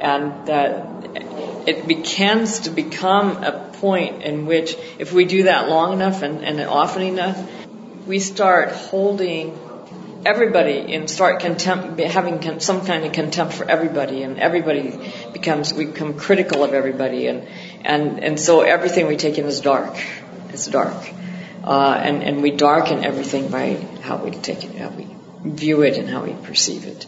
[0.00, 5.92] and that it begins to become a point in which if we do that long
[5.92, 7.36] enough and, and often enough,
[8.06, 9.58] we start holding
[10.24, 14.98] everybody and start contempt, having some kind of contempt for everybody, and everybody
[15.32, 17.48] becomes we become critical of everybody, and
[17.84, 19.96] and and so everything we take in is dark.
[20.50, 21.10] It's dark,
[21.64, 25.08] uh, and and we darken everything by how we take it, how we
[25.44, 27.06] view it, and how we perceive it.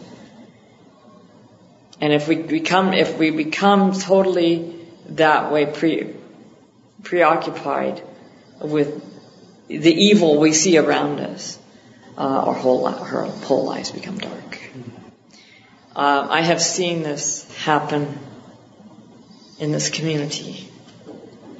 [2.01, 4.75] And if we become, if we become totally
[5.09, 6.13] that way pre,
[7.05, 8.03] preoccupied
[8.59, 9.01] with
[9.67, 11.57] the evil we see around us,
[12.17, 14.59] uh, our whole, whole lives become dark.
[15.95, 18.19] Uh, I have seen this happen
[19.59, 20.69] in this community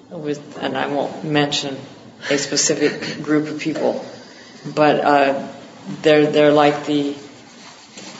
[0.10, 1.78] with, and I won't mention
[2.30, 4.06] a specific group of people,
[4.66, 5.48] but uh,
[6.02, 7.16] they're they're like the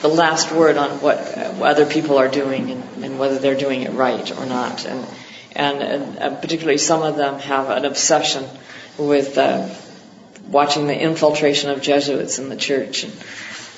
[0.02, 3.92] the last word on what other people are doing and, and whether they're doing it
[3.92, 4.86] right or not.
[4.86, 5.06] And,
[5.56, 8.46] and, and uh, particularly some of them have an obsession
[8.98, 9.70] with uh,
[10.48, 13.14] watching the infiltration of Jesuits in the church and,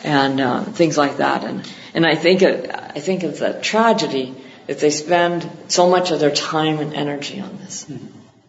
[0.03, 1.43] and uh, things like that.
[1.43, 4.35] And, and I think it, I think it's a tragedy
[4.67, 7.85] that they spend so much of their time and energy on this.
[7.85, 8.05] Mm-hmm.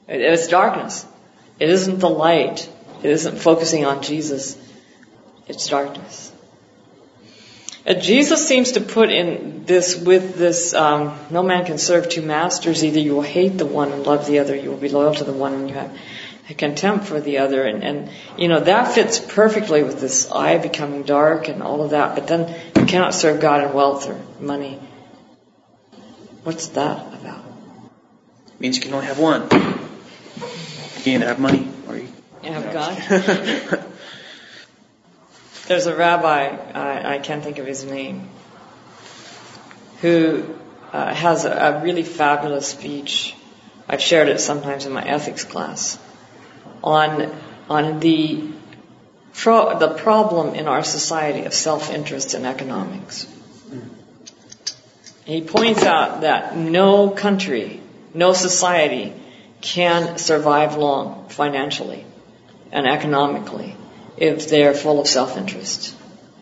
[0.09, 1.07] It, it's darkness.
[1.61, 2.69] It isn't the light.
[3.03, 4.57] It isn't focusing on Jesus.
[5.47, 6.28] It's darkness.
[7.87, 12.23] Uh, Jesus seems to put in this with this, um, no man can serve two
[12.23, 12.85] masters.
[12.85, 15.25] Either you will hate the one and love the other, you will be loyal to
[15.25, 15.97] the one and you have
[16.51, 17.64] a contempt for the other.
[17.64, 21.91] And, and, you know, that fits perfectly with this eye becoming dark and all of
[21.91, 22.14] that.
[22.14, 24.81] But then you cannot serve God in wealth or money.
[26.43, 27.45] What's that about?
[28.55, 29.43] It means you can only have one.
[29.43, 32.09] You can either have money or you,
[32.43, 33.85] you have God.
[35.68, 38.31] There's a rabbi, I, I can't think of his name,
[40.00, 40.54] who
[40.94, 43.35] uh, has a, a really fabulous speech.
[43.87, 45.98] I've shared it sometimes in my ethics class
[46.83, 48.48] on on the
[49.35, 53.26] pro, the problem in our society of self-interest in economics.
[55.26, 57.83] He points out that no country,
[58.14, 59.12] no society
[59.61, 62.07] can survive long financially
[62.72, 63.76] and economically
[64.20, 65.94] if they're full of self-interest.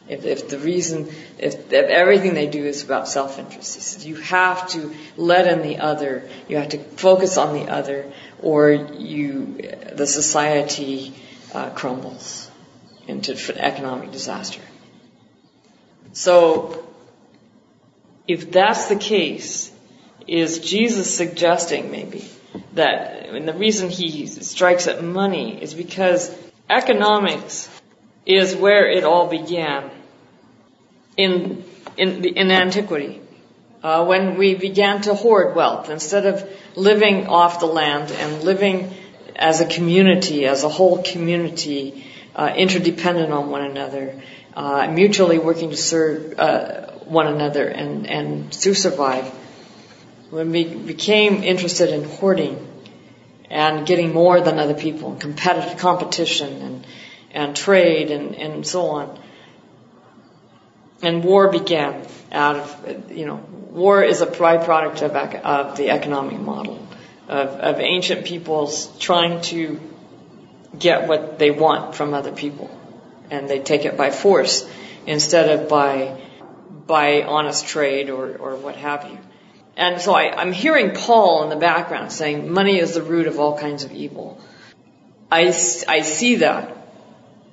[0.09, 1.09] If, if the reason,
[1.39, 5.63] if, if, everything they do is about self-interest, he says you have to let in
[5.63, 8.11] the other, you have to focus on the other,
[8.41, 9.59] or you,
[9.93, 11.13] the society
[11.53, 12.49] uh, crumbles
[13.09, 14.63] into economic disaster.
[16.13, 16.87] So,
[18.29, 19.73] if that's the case,
[20.27, 22.29] is Jesus suggesting maybe
[22.75, 26.37] that, and the reason he strikes at money is because
[26.69, 27.69] economics
[28.25, 29.91] is where it all began
[31.17, 31.65] in,
[31.97, 33.21] in, in antiquity.
[33.83, 38.93] Uh, when we began to hoard wealth instead of living off the land and living
[39.37, 42.05] as a community, as a whole community,
[42.35, 44.21] uh, interdependent on one another,
[44.55, 49.27] uh, mutually working to serve uh, one another and, and to survive.
[50.31, 52.66] When we became interested in hoarding
[53.51, 56.87] and getting more than other people, and competitive competition and,
[57.31, 59.19] and trade and, and so on,
[61.03, 63.37] and war began out of, you know,
[63.71, 66.87] war is a byproduct of, of the economic model
[67.29, 69.81] of, of ancient peoples trying to
[70.79, 72.71] get what they want from other people.
[73.31, 74.69] And they take it by force
[75.07, 76.21] instead of by,
[76.87, 79.19] by honest trade or, or what have you.
[79.77, 83.39] And so I, I'm hearing Paul in the background saying money is the root of
[83.39, 84.41] all kinds of evil.
[85.31, 86.75] I, I see that.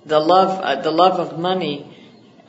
[0.05, 1.95] The love, uh, the love of money,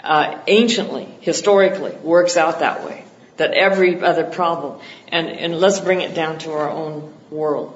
[0.03, 3.05] uh, anciently, historically, works out that way.
[3.37, 7.72] That every other problem, and, and let's bring it down to our own world.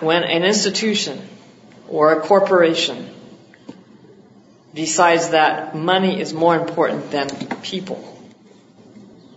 [0.00, 1.26] When an institution
[1.88, 3.14] or a corporation
[4.74, 7.28] decides that money is more important than
[7.62, 8.17] people,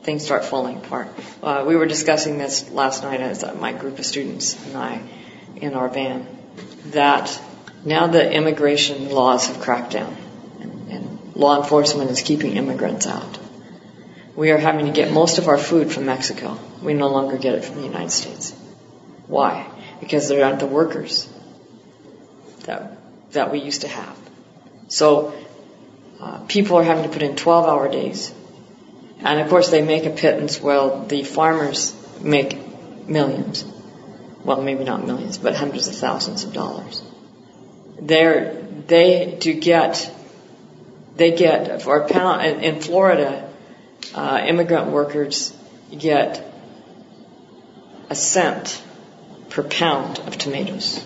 [0.03, 1.09] things start falling apart.
[1.43, 5.01] Uh, we were discussing this last night as my group of students and I
[5.57, 6.25] in our van,
[6.87, 7.39] that
[7.85, 10.15] now the immigration laws have cracked down
[10.59, 13.39] and, and law enforcement is keeping immigrants out.
[14.35, 16.57] We are having to get most of our food from Mexico.
[16.81, 18.51] We no longer get it from the United States.
[19.27, 19.69] Why?
[19.99, 21.31] Because there aren't the workers
[22.65, 22.97] that,
[23.33, 24.17] that we used to have.
[24.87, 25.33] So,
[26.19, 28.33] uh, people are having to put in 12 hour days.
[29.24, 32.57] And of course they make a pittance while the farmers make
[33.07, 33.63] millions.
[34.43, 37.03] Well, maybe not millions, but hundreds of thousands of dollars.
[37.99, 38.55] They're,
[38.88, 40.11] they, to get,
[41.15, 43.47] they get, for a pound, in, Florida,
[44.15, 45.53] uh, immigrant workers
[45.95, 46.43] get
[48.09, 48.82] a cent
[49.49, 51.05] per pound of tomatoes.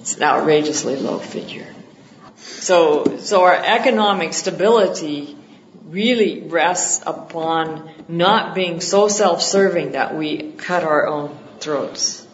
[0.00, 1.72] It's an outrageously low figure.
[2.36, 5.36] So, so our economic stability
[5.88, 12.26] really rests upon not being so self-serving that we cut our own throats.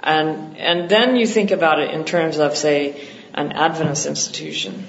[0.00, 4.86] And, and then you think about it in terms of, say, an Adventist institution.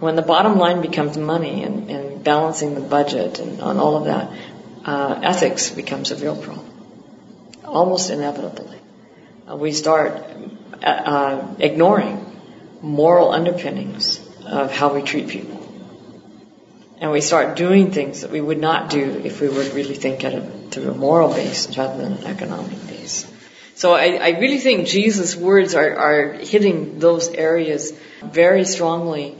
[0.00, 4.04] When the bottom line becomes money and, and balancing the budget and on all of
[4.06, 4.32] that,
[4.84, 6.66] uh, ethics becomes a real problem.
[7.64, 8.78] Almost inevitably.
[9.48, 10.12] Uh, we start
[10.82, 12.26] uh, uh, ignoring
[12.80, 14.21] moral underpinnings
[14.52, 15.58] of how we treat people.
[17.00, 20.22] And we start doing things that we would not do if we would really think
[20.24, 23.26] at it through a moral base rather than an economic base.
[23.74, 27.92] So I, I really think Jesus' words are, are hitting those areas
[28.22, 29.36] very strongly.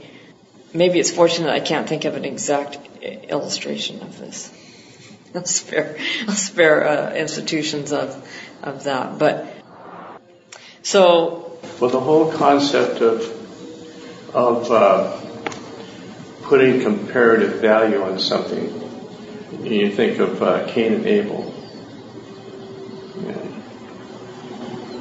[0.73, 4.51] Maybe it's fortunate I can't think of an exact illustration of this.
[5.35, 5.97] I'll spare,
[6.27, 8.27] I'll spare uh, institutions of,
[8.63, 9.19] of that.
[9.19, 9.47] But
[10.81, 11.59] so.
[11.79, 13.42] Well, the whole concept of,
[14.33, 15.19] of uh,
[16.43, 18.81] putting comparative value on something,
[19.63, 21.53] you think of uh, Cain and Abel.
[23.17, 23.63] And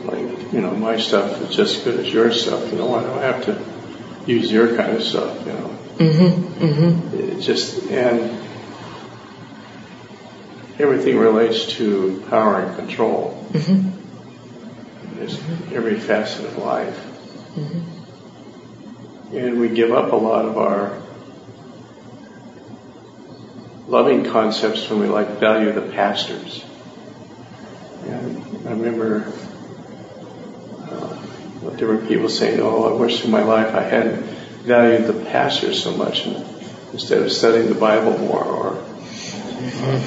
[0.07, 2.71] like, you know, my stuff is just as good as your stuff.
[2.71, 5.47] You know, I don't have to use your kind of stuff?
[5.47, 5.79] You know.
[5.97, 7.17] Mm-hmm, mm-hmm.
[7.19, 8.21] It just and
[10.79, 13.47] everything relates to power and control.
[13.53, 15.19] Mm-hmm.
[15.19, 15.39] There's
[15.73, 17.09] every facet of life.
[19.33, 21.01] And we give up a lot of our
[23.89, 26.65] loving concepts when we like value the pastors.
[28.05, 29.33] And I remember
[30.81, 34.23] uh, different people saying, "Oh, I wish in my life I hadn't
[34.65, 36.45] valued the pastors so much, and
[36.93, 38.75] instead of studying the Bible more, or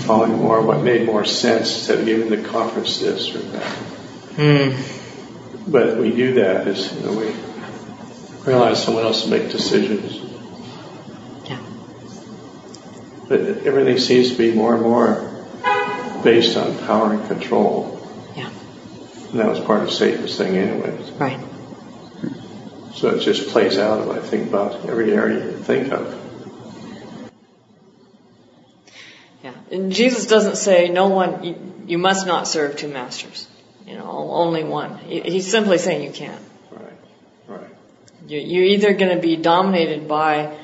[0.06, 3.78] following more what made more sense instead of giving the conference this or that."
[4.36, 5.72] Mm.
[5.72, 7.34] But we do that as you know, we
[8.46, 10.22] realize someone else will make decisions.
[11.46, 11.60] Yeah.
[13.28, 15.32] But everything seems to be more and more
[16.24, 18.00] based on power and control.
[18.36, 18.50] Yeah.
[19.32, 21.12] And that was part of Satan's thing anyways.
[21.12, 21.40] Right.
[22.96, 26.22] So it just plays out, of, I think, about every area you think of.
[29.44, 29.54] Yeah.
[29.70, 31.56] And Jesus doesn't say no one, you,
[31.88, 33.48] you must not serve two masters.
[33.86, 34.98] You know, only one.
[34.98, 36.42] He, he's simply saying you can't.
[38.28, 40.58] You're either going to be dominated by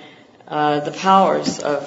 [0.47, 1.83] uh, the powers of,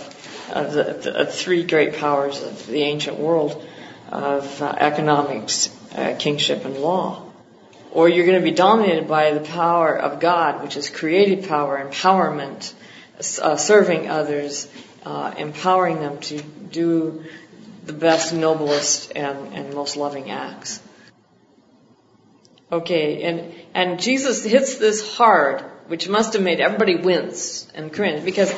[0.53, 3.67] the, three great powers of the ancient world
[4.09, 7.29] of uh, economics, uh, kingship, and law,
[7.91, 11.85] or you're going to be dominated by the power of God, which is creative power,
[11.85, 12.73] empowerment,
[13.21, 14.69] serving others,
[15.05, 17.25] empowering them to do
[17.85, 20.81] the best, noblest, and most loving acts.
[22.75, 23.23] Okay,
[23.73, 28.51] and, Jesus hits this hard, which must have made everybody wince and cringe, because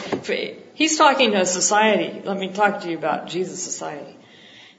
[0.75, 4.17] he's talking to a society, let me talk to you about Jesus' society.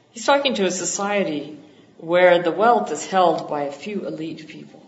[0.09, 1.59] He's talking to a society
[1.97, 4.83] where the wealth is held by a few elite people.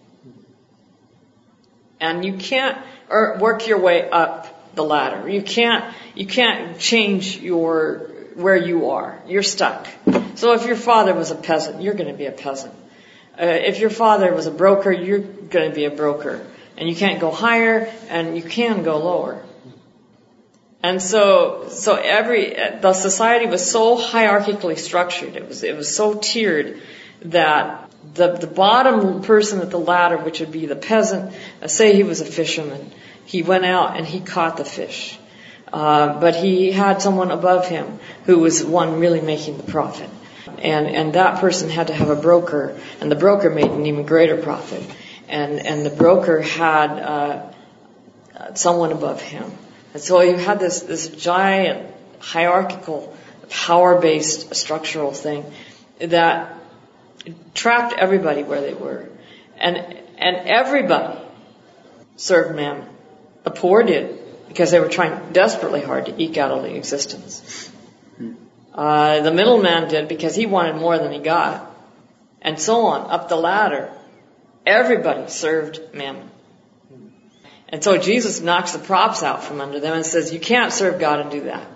[2.00, 2.78] And you can't
[3.39, 5.30] work your way up the ladder.
[5.30, 9.22] You can't, you can't change your, where you are.
[9.28, 9.88] You're stuck.
[10.36, 12.74] So if your father was a peasant, you're going to be a peasant.
[13.40, 16.46] Uh, if your father was a broker, you're going to be a broker.
[16.78, 19.44] And you can't go higher and you can go lower.
[20.82, 25.36] And so, so every, the society was so hierarchically structured.
[25.36, 26.82] It was, it was so tiered
[27.24, 31.96] that the, the bottom person at the ladder, which would be the peasant, uh, say
[31.96, 32.92] he was a fisherman,
[33.26, 35.18] he went out and he caught the fish.
[35.72, 40.10] Uh, but he had someone above him who was one really making the profit.
[40.58, 44.06] And, and that person had to have a broker, and the broker made an even
[44.06, 44.84] greater profit.
[45.28, 47.52] And, and the broker had, uh,
[48.56, 49.52] someone above him.
[49.93, 53.16] And so you had this, this giant hierarchical,
[53.50, 55.45] power-based structural thing
[56.00, 56.56] that
[57.54, 59.10] trapped everybody where they were.
[59.58, 59.78] And,
[60.18, 61.20] and everybody
[62.16, 62.88] served mammon.
[63.43, 67.72] The poor did, because they were trying desperately hard to eke out a existence.
[68.80, 71.70] Uh, the middleman did because he wanted more than he got.
[72.42, 73.92] And so on, up the ladder.
[74.66, 76.30] Everybody served mammon.
[77.68, 80.98] And so Jesus knocks the props out from under them and says, you can't serve
[80.98, 81.68] God and do that.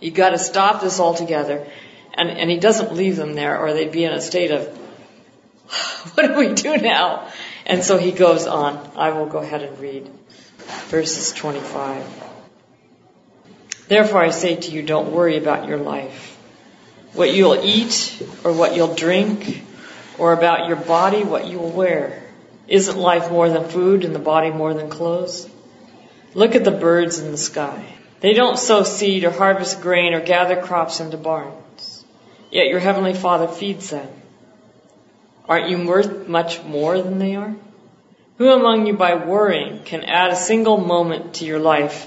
[0.00, 1.66] You gotta stop this altogether.
[2.14, 4.66] And, and he doesn't leave them there or they'd be in a state of,
[6.14, 7.30] what do we do now?
[7.66, 8.92] And so he goes on.
[8.96, 10.10] I will go ahead and read
[10.86, 12.06] verses 25.
[13.88, 16.27] Therefore I say to you, don't worry about your life.
[17.18, 19.64] What you'll eat or what you'll drink
[20.18, 22.22] or about your body, what you will wear.
[22.68, 25.50] Isn't life more than food and the body more than clothes?
[26.34, 27.84] Look at the birds in the sky.
[28.20, 32.04] They don't sow seed or harvest grain or gather crops into barns.
[32.52, 34.08] Yet your heavenly Father feeds them.
[35.48, 37.56] Aren't you worth much more than they are?
[38.36, 42.06] Who among you by worrying can add a single moment to your life?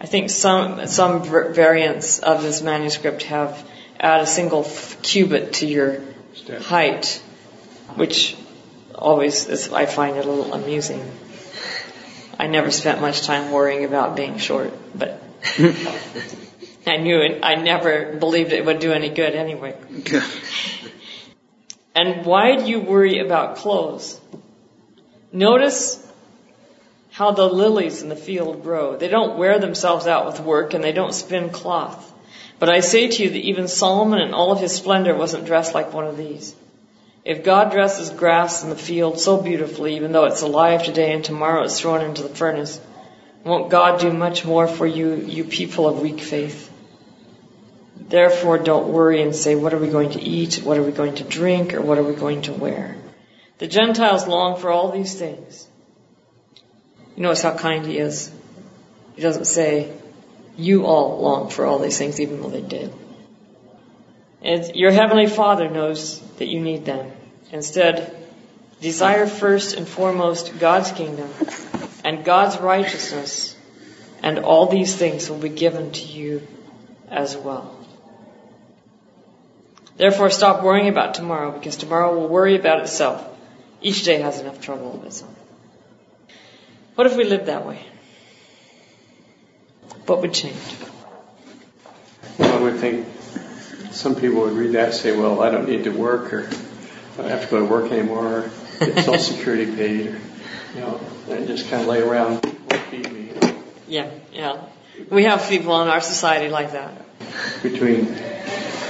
[0.00, 3.62] I think some, some variants of this manuscript have
[4.00, 4.64] add a single
[5.02, 6.00] cubit to your
[6.60, 7.22] height,
[7.94, 8.36] which
[8.94, 11.10] always is, I find it a little amusing.
[12.38, 15.22] I never spent much time worrying about being short, but
[16.86, 19.76] I knew it, I never believed it would do any good anyway.
[21.94, 24.20] and why do you worry about clothes?
[25.32, 26.02] Notice
[27.10, 28.96] how the lilies in the field grow.
[28.96, 32.12] They don't wear themselves out with work and they don't spin cloth.
[32.58, 35.74] But I say to you that even Solomon in all of his splendor wasn't dressed
[35.74, 36.54] like one of these.
[37.24, 41.24] If God dresses grass in the field so beautifully, even though it's alive today and
[41.24, 42.80] tomorrow it's thrown into the furnace,
[43.44, 46.72] won't God do much more for you, you people of weak faith?
[48.08, 50.62] Therefore don't worry and say, what are we going to eat?
[50.62, 51.74] What are we going to drink?
[51.74, 52.96] Or what are we going to wear?
[53.58, 55.66] The Gentiles long for all these things.
[57.16, 58.30] You notice how kind he is.
[59.16, 59.92] He doesn't say,
[60.56, 62.92] you all long for all these things even though they did.
[64.42, 67.10] And your heavenly Father knows that you need them.
[67.52, 68.14] Instead,
[68.80, 71.30] desire first and foremost God's kingdom
[72.04, 73.56] and God's righteousness,
[74.22, 76.46] and all these things will be given to you
[77.10, 77.76] as well.
[79.96, 83.26] Therefore, stop worrying about tomorrow because tomorrow will worry about itself.
[83.80, 85.34] Each day has enough trouble of its own.
[86.94, 87.80] What if we lived that way?
[90.06, 90.56] What would change?
[92.38, 93.06] Well, I would think
[93.92, 96.48] some people would read that and say, well, I don't need to work or
[97.18, 100.20] I don't have to go to work anymore, or get Social Security paid, or,
[100.74, 102.44] you know, and just kind of lay around
[102.90, 103.32] feed me.
[103.88, 104.62] Yeah, yeah.
[105.10, 106.92] We have people in our society like that.
[107.62, 108.06] Between,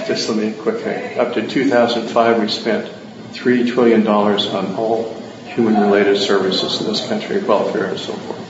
[0.07, 2.93] just let me quick up to 2005 we spent
[3.33, 8.46] $3 trillion on all human related services in this country, welfare and so forth.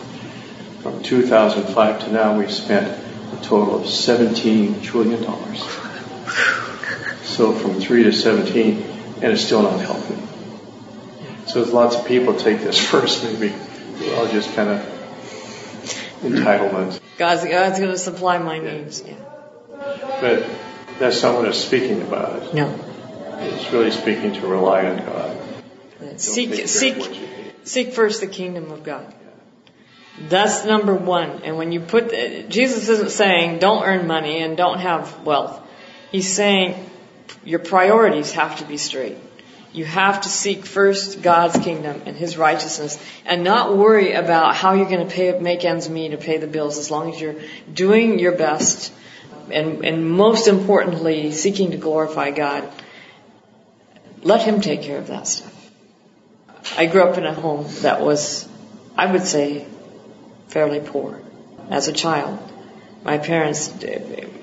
[0.87, 5.61] From 2005 to now, we've spent a total of 17 trillion dollars.
[7.25, 8.83] So from three to 17,
[9.21, 10.29] and it's still not helping.
[11.47, 13.53] So there's lots of people take this first, maybe.
[14.15, 17.01] I'll just kind of entitlement.
[17.19, 19.03] God's, God's going to supply my needs.
[19.05, 19.15] Yeah.
[20.21, 20.49] But
[21.01, 22.45] that's not what it's speaking about.
[22.45, 22.55] It.
[22.55, 22.79] No.
[23.41, 26.21] It's really speaking to rely on God.
[26.21, 27.21] Seek, seek,
[27.65, 29.13] seek first the kingdom of God.
[30.19, 31.43] That's number one.
[31.45, 32.11] And when you put,
[32.49, 35.61] Jesus isn't saying don't earn money and don't have wealth.
[36.11, 36.91] He's saying
[37.45, 39.17] your priorities have to be straight.
[39.73, 44.73] You have to seek first God's kingdom and His righteousness and not worry about how
[44.73, 47.37] you're going to pay, make ends meet to pay the bills as long as you're
[47.73, 48.93] doing your best
[49.51, 52.69] and, and most importantly, seeking to glorify God.
[54.23, 55.53] Let Him take care of that stuff.
[56.77, 58.49] I grew up in a home that was,
[58.97, 59.67] I would say,
[60.49, 61.21] fairly poor
[61.71, 62.39] as a child.
[63.05, 63.73] My parents,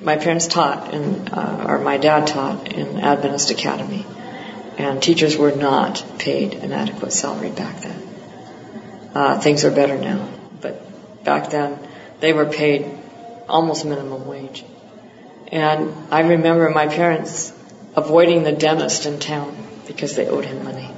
[0.01, 4.05] my parents taught in, uh, or my dad taught in Adventist Academy,
[4.77, 8.01] and teachers were not paid an adequate salary back then.
[9.13, 10.29] Uh, things are better now,
[10.61, 11.77] but back then
[12.19, 12.85] they were paid
[13.49, 14.63] almost minimum wage.
[15.51, 17.53] And I remember my parents
[17.95, 19.55] avoiding the dentist in town
[19.87, 20.89] because they owed him money.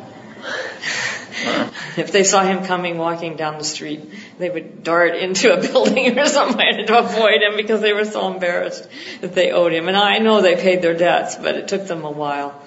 [1.98, 4.02] If they saw him coming walking down the street,
[4.38, 8.32] they would dart into a building or something to avoid him because they were so
[8.32, 8.88] embarrassed
[9.22, 9.88] that they owed him.
[9.88, 12.62] And I know they paid their debts, but it took them a while.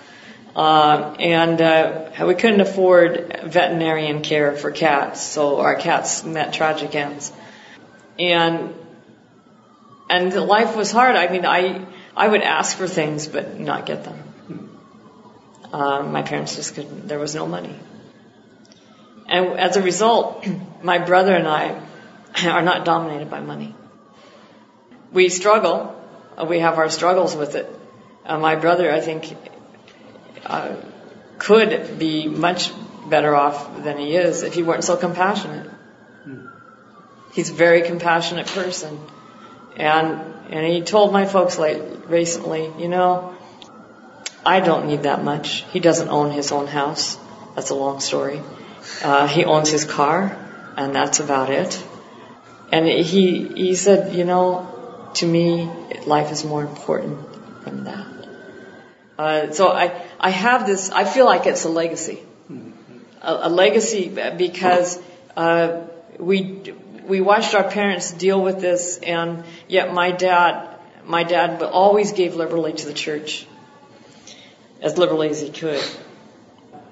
[0.56, 6.94] Uh, and uh, we couldn't afford veterinarian care for cats, so our cats met tragic
[6.94, 7.32] ends.
[8.18, 8.74] And
[10.10, 11.14] and life was hard.
[11.14, 14.78] I mean, I I would ask for things but not get them.
[15.72, 17.06] Uh, my parents just couldn't.
[17.06, 17.76] There was no money.
[19.28, 20.46] And as a result,
[20.82, 21.80] my brother and I
[22.46, 23.74] are not dominated by money.
[25.12, 25.94] We struggle.
[26.46, 27.68] We have our struggles with it.
[28.24, 29.34] Uh, my brother, I think,
[30.44, 30.76] uh,
[31.38, 32.72] could be much
[33.08, 35.70] better off than he is if he weren't so compassionate.
[37.32, 38.98] He's a very compassionate person.
[39.76, 40.20] And,
[40.50, 43.36] and he told my folks like recently, you know,
[44.44, 45.64] I don't need that much.
[45.72, 47.18] He doesn't own his own house.
[47.54, 48.40] That's a long story.
[49.02, 50.36] Uh, he owns his car,
[50.76, 51.82] and that's about it.
[52.72, 55.70] And he he said, you know, to me,
[56.06, 57.18] life is more important
[57.64, 58.06] than that.
[59.18, 60.90] Uh, so I I have this.
[60.90, 62.18] I feel like it's a legacy,
[63.22, 64.98] a, a legacy because
[65.36, 65.82] uh,
[66.18, 66.74] we
[67.04, 70.68] we watched our parents deal with this, and yet my dad
[71.04, 73.46] my dad always gave liberally to the church,
[74.82, 75.82] as liberally as he could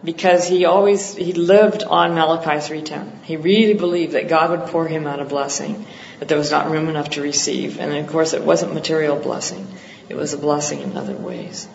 [0.05, 3.23] because he always he lived on Malachi 3:10.
[3.25, 5.87] He really believed that God would pour him out a blessing,
[6.19, 9.67] that there was not room enough to receive, and of course it wasn't material blessing;
[10.09, 11.69] it was a blessing in other ways.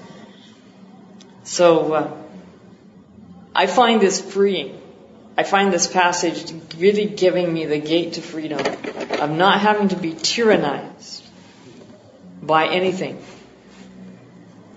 [1.44, 2.18] So uh,
[3.56, 4.80] I find this freeing.
[5.38, 9.96] I find this passage really giving me the gate to freedom of not having to
[9.96, 11.24] be tyrannized
[12.42, 13.24] by anything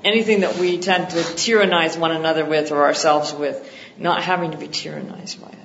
[0.05, 4.59] anything that we tend to tyrannize one another with or ourselves with, not having to
[4.59, 5.59] be tyrannized by it.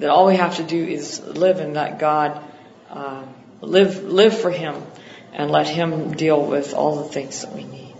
[0.00, 2.42] That all we have to do is live and let God
[2.90, 3.24] uh,
[3.60, 4.82] live live for Him
[5.32, 7.94] and let Him deal with all the things that we need.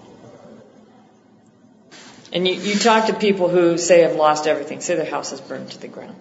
[2.32, 5.40] And you, you talk to people who say have lost everything, say their house is
[5.40, 6.16] burned to the ground.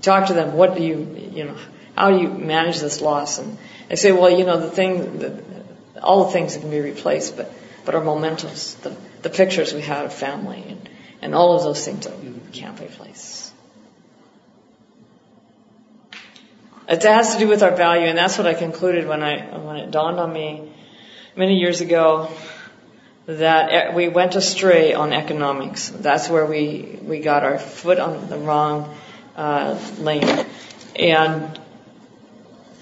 [0.00, 0.54] Talk to them.
[0.54, 1.56] What do you you know?
[1.96, 3.38] How do you manage this loss?
[3.38, 3.56] And
[3.88, 5.42] they say, well, you know, the thing, the,
[6.06, 7.52] all the things that can be replaced, but,
[7.84, 10.88] but our mementos, the, the pictures we had of family and,
[11.20, 13.52] and all of those things that we can't replace.
[16.88, 19.76] It has to do with our value, and that's what I concluded when I when
[19.76, 20.72] it dawned on me
[21.34, 22.30] many years ago
[23.26, 25.88] that we went astray on economics.
[25.88, 28.94] That's where we we got our foot on the wrong
[29.34, 30.46] uh, lane,
[30.94, 31.60] and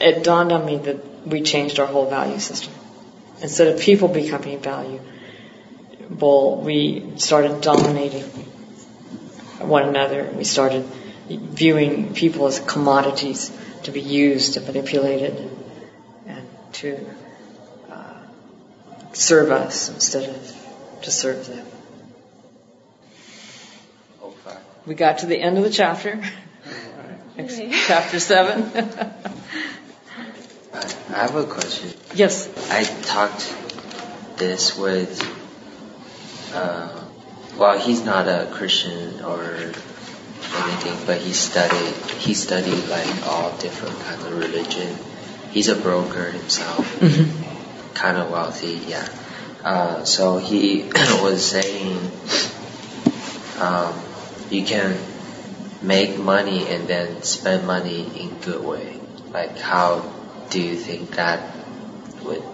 [0.00, 2.74] it dawned on me that we changed our whole value system.
[3.40, 8.24] Instead of people becoming valuable, we started dominating
[9.58, 10.24] one another.
[10.24, 10.84] We started
[11.28, 13.50] viewing people as commodities
[13.84, 15.50] to be used and manipulated
[16.26, 17.06] and to
[17.90, 18.14] uh,
[19.12, 20.56] serve us instead of
[21.02, 21.66] to serve them.
[24.86, 26.22] We got to the end of the chapter.
[27.86, 28.70] chapter 7.
[30.74, 31.92] I have a question.
[32.14, 32.48] Yes.
[32.70, 33.54] I talked
[34.36, 35.22] this with,
[36.52, 37.04] uh,
[37.56, 43.98] well, he's not a Christian or anything, but he studied, he studied like all different
[44.00, 44.96] kinds of religion.
[45.50, 47.94] He's a broker himself, mm-hmm.
[47.94, 49.08] kind of wealthy, yeah.
[49.62, 50.82] Uh, so he
[51.22, 51.98] was saying,
[53.60, 53.94] um,
[54.50, 54.98] you can
[55.82, 58.98] make money and then spend money in good way.
[59.32, 60.13] Like how
[60.54, 61.52] do you think that
[62.22, 62.44] would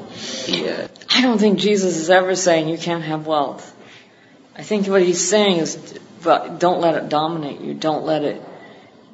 [0.47, 0.89] be a...
[1.11, 3.77] I don't think Jesus is ever saying you can't have wealth.
[4.57, 5.77] I think what he's saying is,
[6.23, 7.75] don't let it dominate you.
[7.75, 8.43] Don't let it,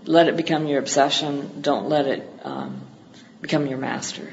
[0.05, 1.63] let it become your obsession.
[1.63, 2.81] Don't let it um,
[3.41, 4.33] become your master.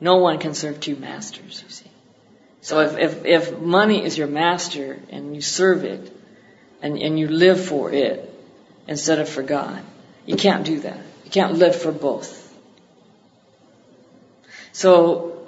[0.00, 1.90] No one can serve two masters, you see.
[2.60, 6.12] So if, if, if money is your master and you serve it
[6.80, 8.32] and, and you live for it
[8.86, 9.82] instead of for God,
[10.26, 11.00] you can't do that.
[11.24, 12.37] You can't live for both.
[14.78, 14.92] So,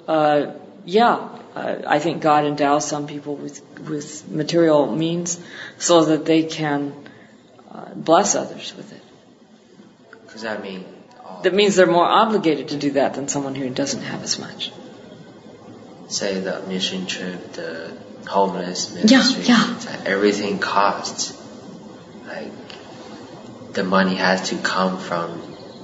[0.09, 0.53] uh,
[0.83, 5.39] yeah, uh, I think God endows some people with, with material means
[5.77, 6.93] so that they can
[7.73, 9.01] uh, bless others with it.
[10.25, 10.83] Because I mean,
[11.43, 14.71] That means they're more obligated to do that than someone who doesn't have as much.
[16.07, 17.69] say the mission trip, the
[18.27, 19.77] homeless Yeah, ministry, yeah.
[19.91, 21.29] like everything costs.
[22.27, 22.51] Like
[23.79, 25.39] the money has to come from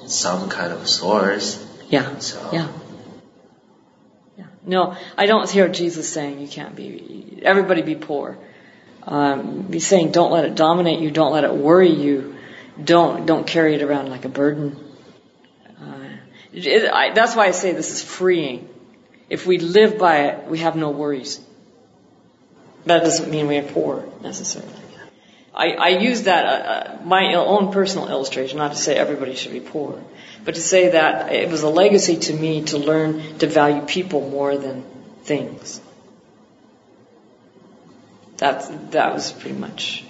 [0.07, 1.55] some kind of source.
[1.89, 2.19] Yeah.
[2.19, 2.67] So Yeah.
[4.67, 8.37] No, I don't hear Jesus saying you can't be, everybody be poor.
[9.03, 12.35] Um, he's saying don't let it dominate you, don't let it worry you,
[12.83, 14.75] don't, don't carry it around like a burden.
[15.81, 16.09] Uh,
[16.51, 18.67] it, I, that's why I say this is freeing.
[19.29, 21.39] If we live by it, we have no worries.
[22.85, 24.73] That doesn't mean we are poor necessarily.
[25.65, 29.59] I, use that, uh, uh, my own personal illustration, not to say everybody should be
[29.59, 29.99] poor,
[30.45, 34.29] but to say that it was a legacy to me to learn to value people
[34.29, 34.83] more than
[35.23, 35.81] things.
[38.37, 40.03] That's, that was pretty much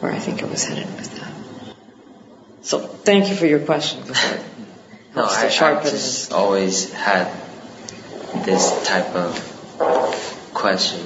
[0.00, 1.76] where I think I was headed with that.
[2.62, 4.02] So thank you for your question.
[5.16, 7.32] No, I, I just always had
[8.44, 11.00] this type of question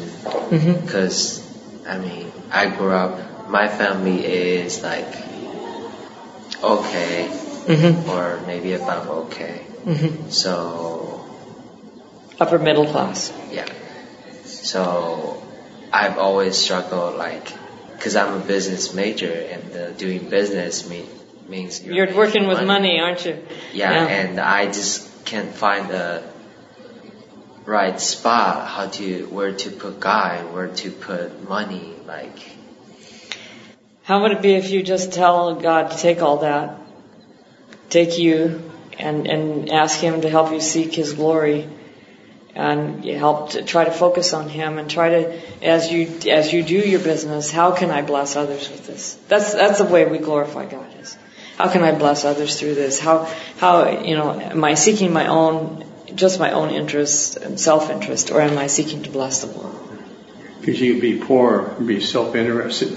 [0.50, 0.82] Mhm.
[0.82, 1.40] because
[1.86, 3.48] I mean I grew up.
[3.48, 5.12] My family is like
[6.62, 7.28] okay
[7.66, 8.08] Mhm.
[8.08, 9.60] or maybe above okay.
[9.86, 10.30] Mhm.
[10.32, 11.24] So
[12.40, 13.32] Upper middle class.
[13.50, 13.66] yeah.
[14.44, 15.42] So
[15.92, 17.46] I've always struggled like
[17.96, 21.06] because I'm a business major and uh, doing business me-
[21.48, 23.36] means You're making working with money, aren't you?
[23.72, 24.06] Yeah, Yeah.
[24.18, 26.22] and I just can't find the
[27.64, 31.94] right spot how to where to put God, where to put money.
[32.06, 32.38] Like,
[34.04, 36.78] How would it be if you just tell God to take all that,
[37.88, 41.68] take you, and, and ask Him to help you seek His glory,
[42.54, 46.62] and help to try to focus on Him, and try to, as you as you
[46.62, 49.14] do your business, how can I bless others with this?
[49.28, 51.16] That's that's the way we glorify God is.
[51.56, 52.98] How can I bless others through this?
[52.98, 57.90] How how you know am I seeking my own just my own interest and self
[57.90, 59.78] interest, or am I seeking to bless the world?
[60.60, 62.96] Because you can be poor and be self-interested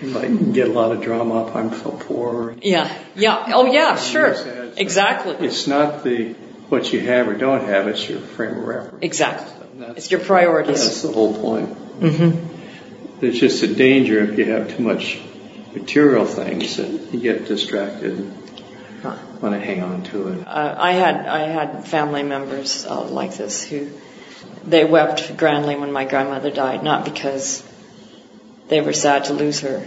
[0.00, 1.54] and like get a lot of drama up.
[1.54, 2.54] I'm so poor.
[2.62, 4.74] Yeah, yeah, oh yeah, sure, yes.
[4.76, 5.36] exactly.
[5.46, 6.32] It's not the
[6.70, 7.86] what you have or don't have.
[7.88, 9.02] It's your frame of reference.
[9.02, 9.66] Exactly.
[9.78, 10.82] That's- It's your priorities.
[10.82, 11.68] That's the whole point.
[11.68, 12.30] hmm
[13.20, 15.20] There's just a danger if you have too much
[15.74, 18.32] material things that you get distracted.
[19.42, 20.46] Want to hang on to it.
[20.46, 23.90] Uh, I had I had family members uh, like this who
[24.64, 27.68] they wept grandly when my grandmother died, not because
[28.68, 29.84] they were sad to lose her,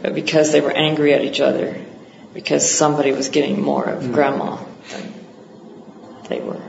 [0.00, 1.84] but because they were angry at each other
[2.32, 5.12] because somebody was getting more of grandma than
[6.28, 6.60] they were.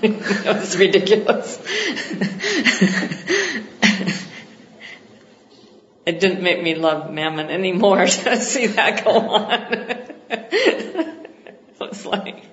[0.00, 1.58] that was ridiculous.
[6.04, 10.15] it didn't make me love Mammon anymore to see that go on.
[11.80, 12.44] was like.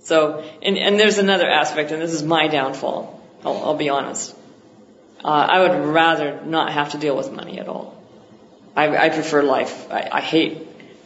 [0.00, 3.20] So, and, and there's another aspect, and this is my downfall.
[3.44, 4.34] I'll, I'll be honest.
[5.24, 8.00] Uh, I would rather not have to deal with money at all.
[8.76, 9.90] I, I prefer life.
[9.90, 10.62] I, I hate.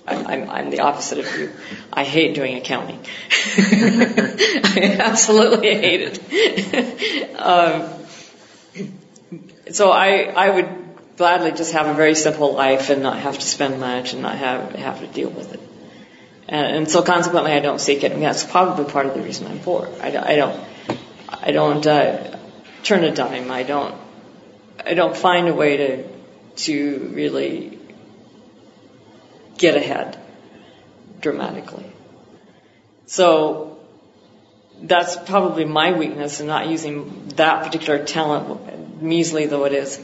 [0.06, 1.52] I'm, I'm the opposite of you.
[1.92, 2.98] I hate doing accounting.
[3.56, 7.36] I absolutely hate it.
[7.40, 7.88] um,
[9.70, 10.79] so I, I would
[11.20, 14.36] gladly just have a very simple life and not have to spend much and not
[14.38, 15.60] have have to deal with it.
[16.48, 19.46] And, and so consequently, I don't seek it, and that's probably part of the reason
[19.46, 19.86] I'm poor.
[20.00, 20.60] I, don't- I don't,
[21.28, 22.38] I don't uh,
[22.82, 23.50] turn a dime.
[23.50, 23.94] I don't,
[24.82, 26.08] I don't find a way to
[26.64, 27.78] to really
[29.58, 30.18] get ahead
[31.20, 31.84] dramatically.
[33.04, 33.78] So
[34.80, 40.00] that's probably my weakness in not using that particular talent, measly though it is.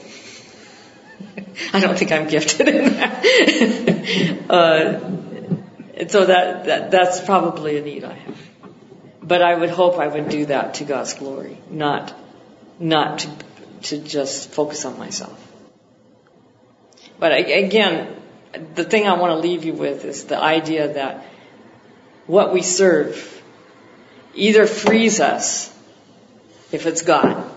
[1.72, 3.24] I don't think I'm gifted in that.
[4.50, 5.00] uh,
[6.08, 8.38] so that, that that's probably a need I have.
[9.22, 12.14] But I would hope I would do that to God's glory, not
[12.78, 13.30] not to
[13.82, 15.42] to just focus on myself.
[17.18, 18.14] But I, again,
[18.74, 21.24] the thing I want to leave you with is the idea that
[22.26, 23.42] what we serve
[24.34, 25.72] either frees us,
[26.72, 27.50] if it's God,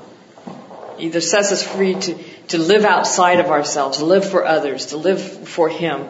[0.98, 2.14] either sets us free to,
[2.50, 6.08] to live outside of ourselves, to live for others, to live for Him,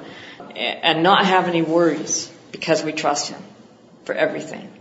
[0.55, 3.41] and not have any worries because we trust Him
[4.05, 4.71] for everything.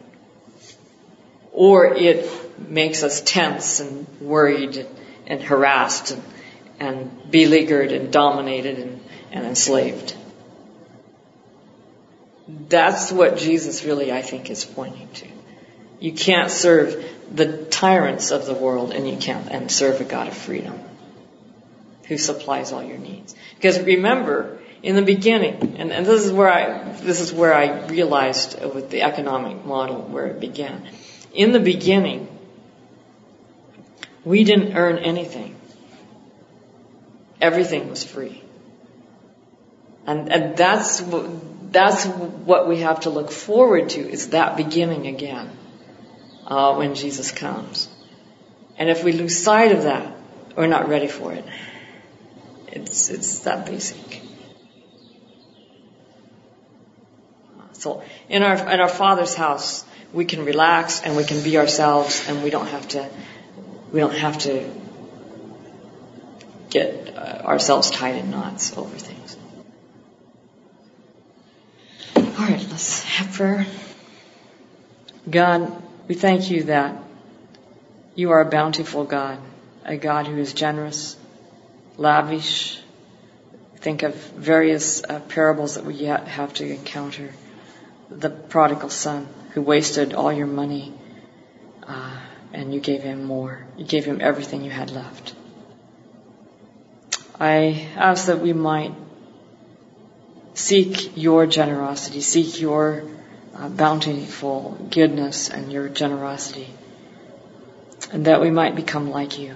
[1.53, 2.31] or it
[2.69, 4.87] makes us tense and worried
[5.27, 6.23] and harassed and,
[6.79, 9.01] and beleaguered and dominated and,
[9.33, 10.15] and enslaved.
[12.69, 15.27] That's what Jesus really, I think, is pointing to.
[15.99, 20.29] You can't serve the tyrants of the world and you can't and serve a God
[20.29, 20.79] of freedom
[22.09, 23.35] who supplies all your needs.
[23.55, 27.87] Because remember, in the beginning, and, and this is where I this is where I
[27.87, 30.89] realized with the economic model where it began.
[31.33, 32.29] In the beginning,
[34.25, 35.55] we didn't earn anything.
[37.41, 38.43] Everything was free.
[40.07, 41.03] And, and that's,
[41.71, 45.51] that's what we have to look forward to is that beginning again
[46.47, 47.89] uh, when Jesus comes.
[48.79, 50.17] And if we lose sight of that,
[50.57, 51.45] we're not ready for it.
[52.81, 54.23] It's, it's that basic.
[57.73, 62.27] So in our, in our Father's house, we can relax and we can be ourselves
[62.29, 63.09] and we don't have to,
[63.93, 64.69] we don't have to
[66.71, 69.37] get uh, ourselves tied in knots over things.
[72.17, 73.67] All right, let's have prayer.
[75.29, 76.97] God, we thank you that
[78.15, 79.39] you are a bountiful God,
[79.85, 81.17] a God who is generous,
[81.99, 82.81] lavish.
[83.77, 87.31] Think of various uh, parables that we have to encounter.
[88.11, 90.95] The prodigal son who wasted all your money
[91.87, 92.17] uh,
[92.53, 93.67] and you gave him more.
[93.77, 95.35] You gave him everything you had left.
[97.39, 98.93] I ask that we might
[100.55, 103.05] seek your generosity, seek your
[103.55, 106.69] uh, bountiful goodness and your generosity,
[108.13, 109.55] and that we might become like you,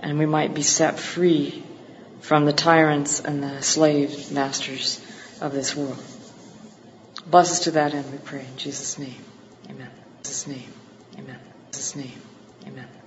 [0.00, 1.62] and we might be set free
[2.20, 5.00] from the tyrants and the slave masters
[5.40, 6.02] of this world.
[7.26, 8.44] Bless us to that end, we pray.
[8.44, 9.24] In Jesus' name,
[9.68, 9.90] amen.
[9.90, 10.72] In Jesus' name,
[11.14, 11.36] amen.
[11.36, 12.22] In Jesus' name,
[12.66, 12.97] amen.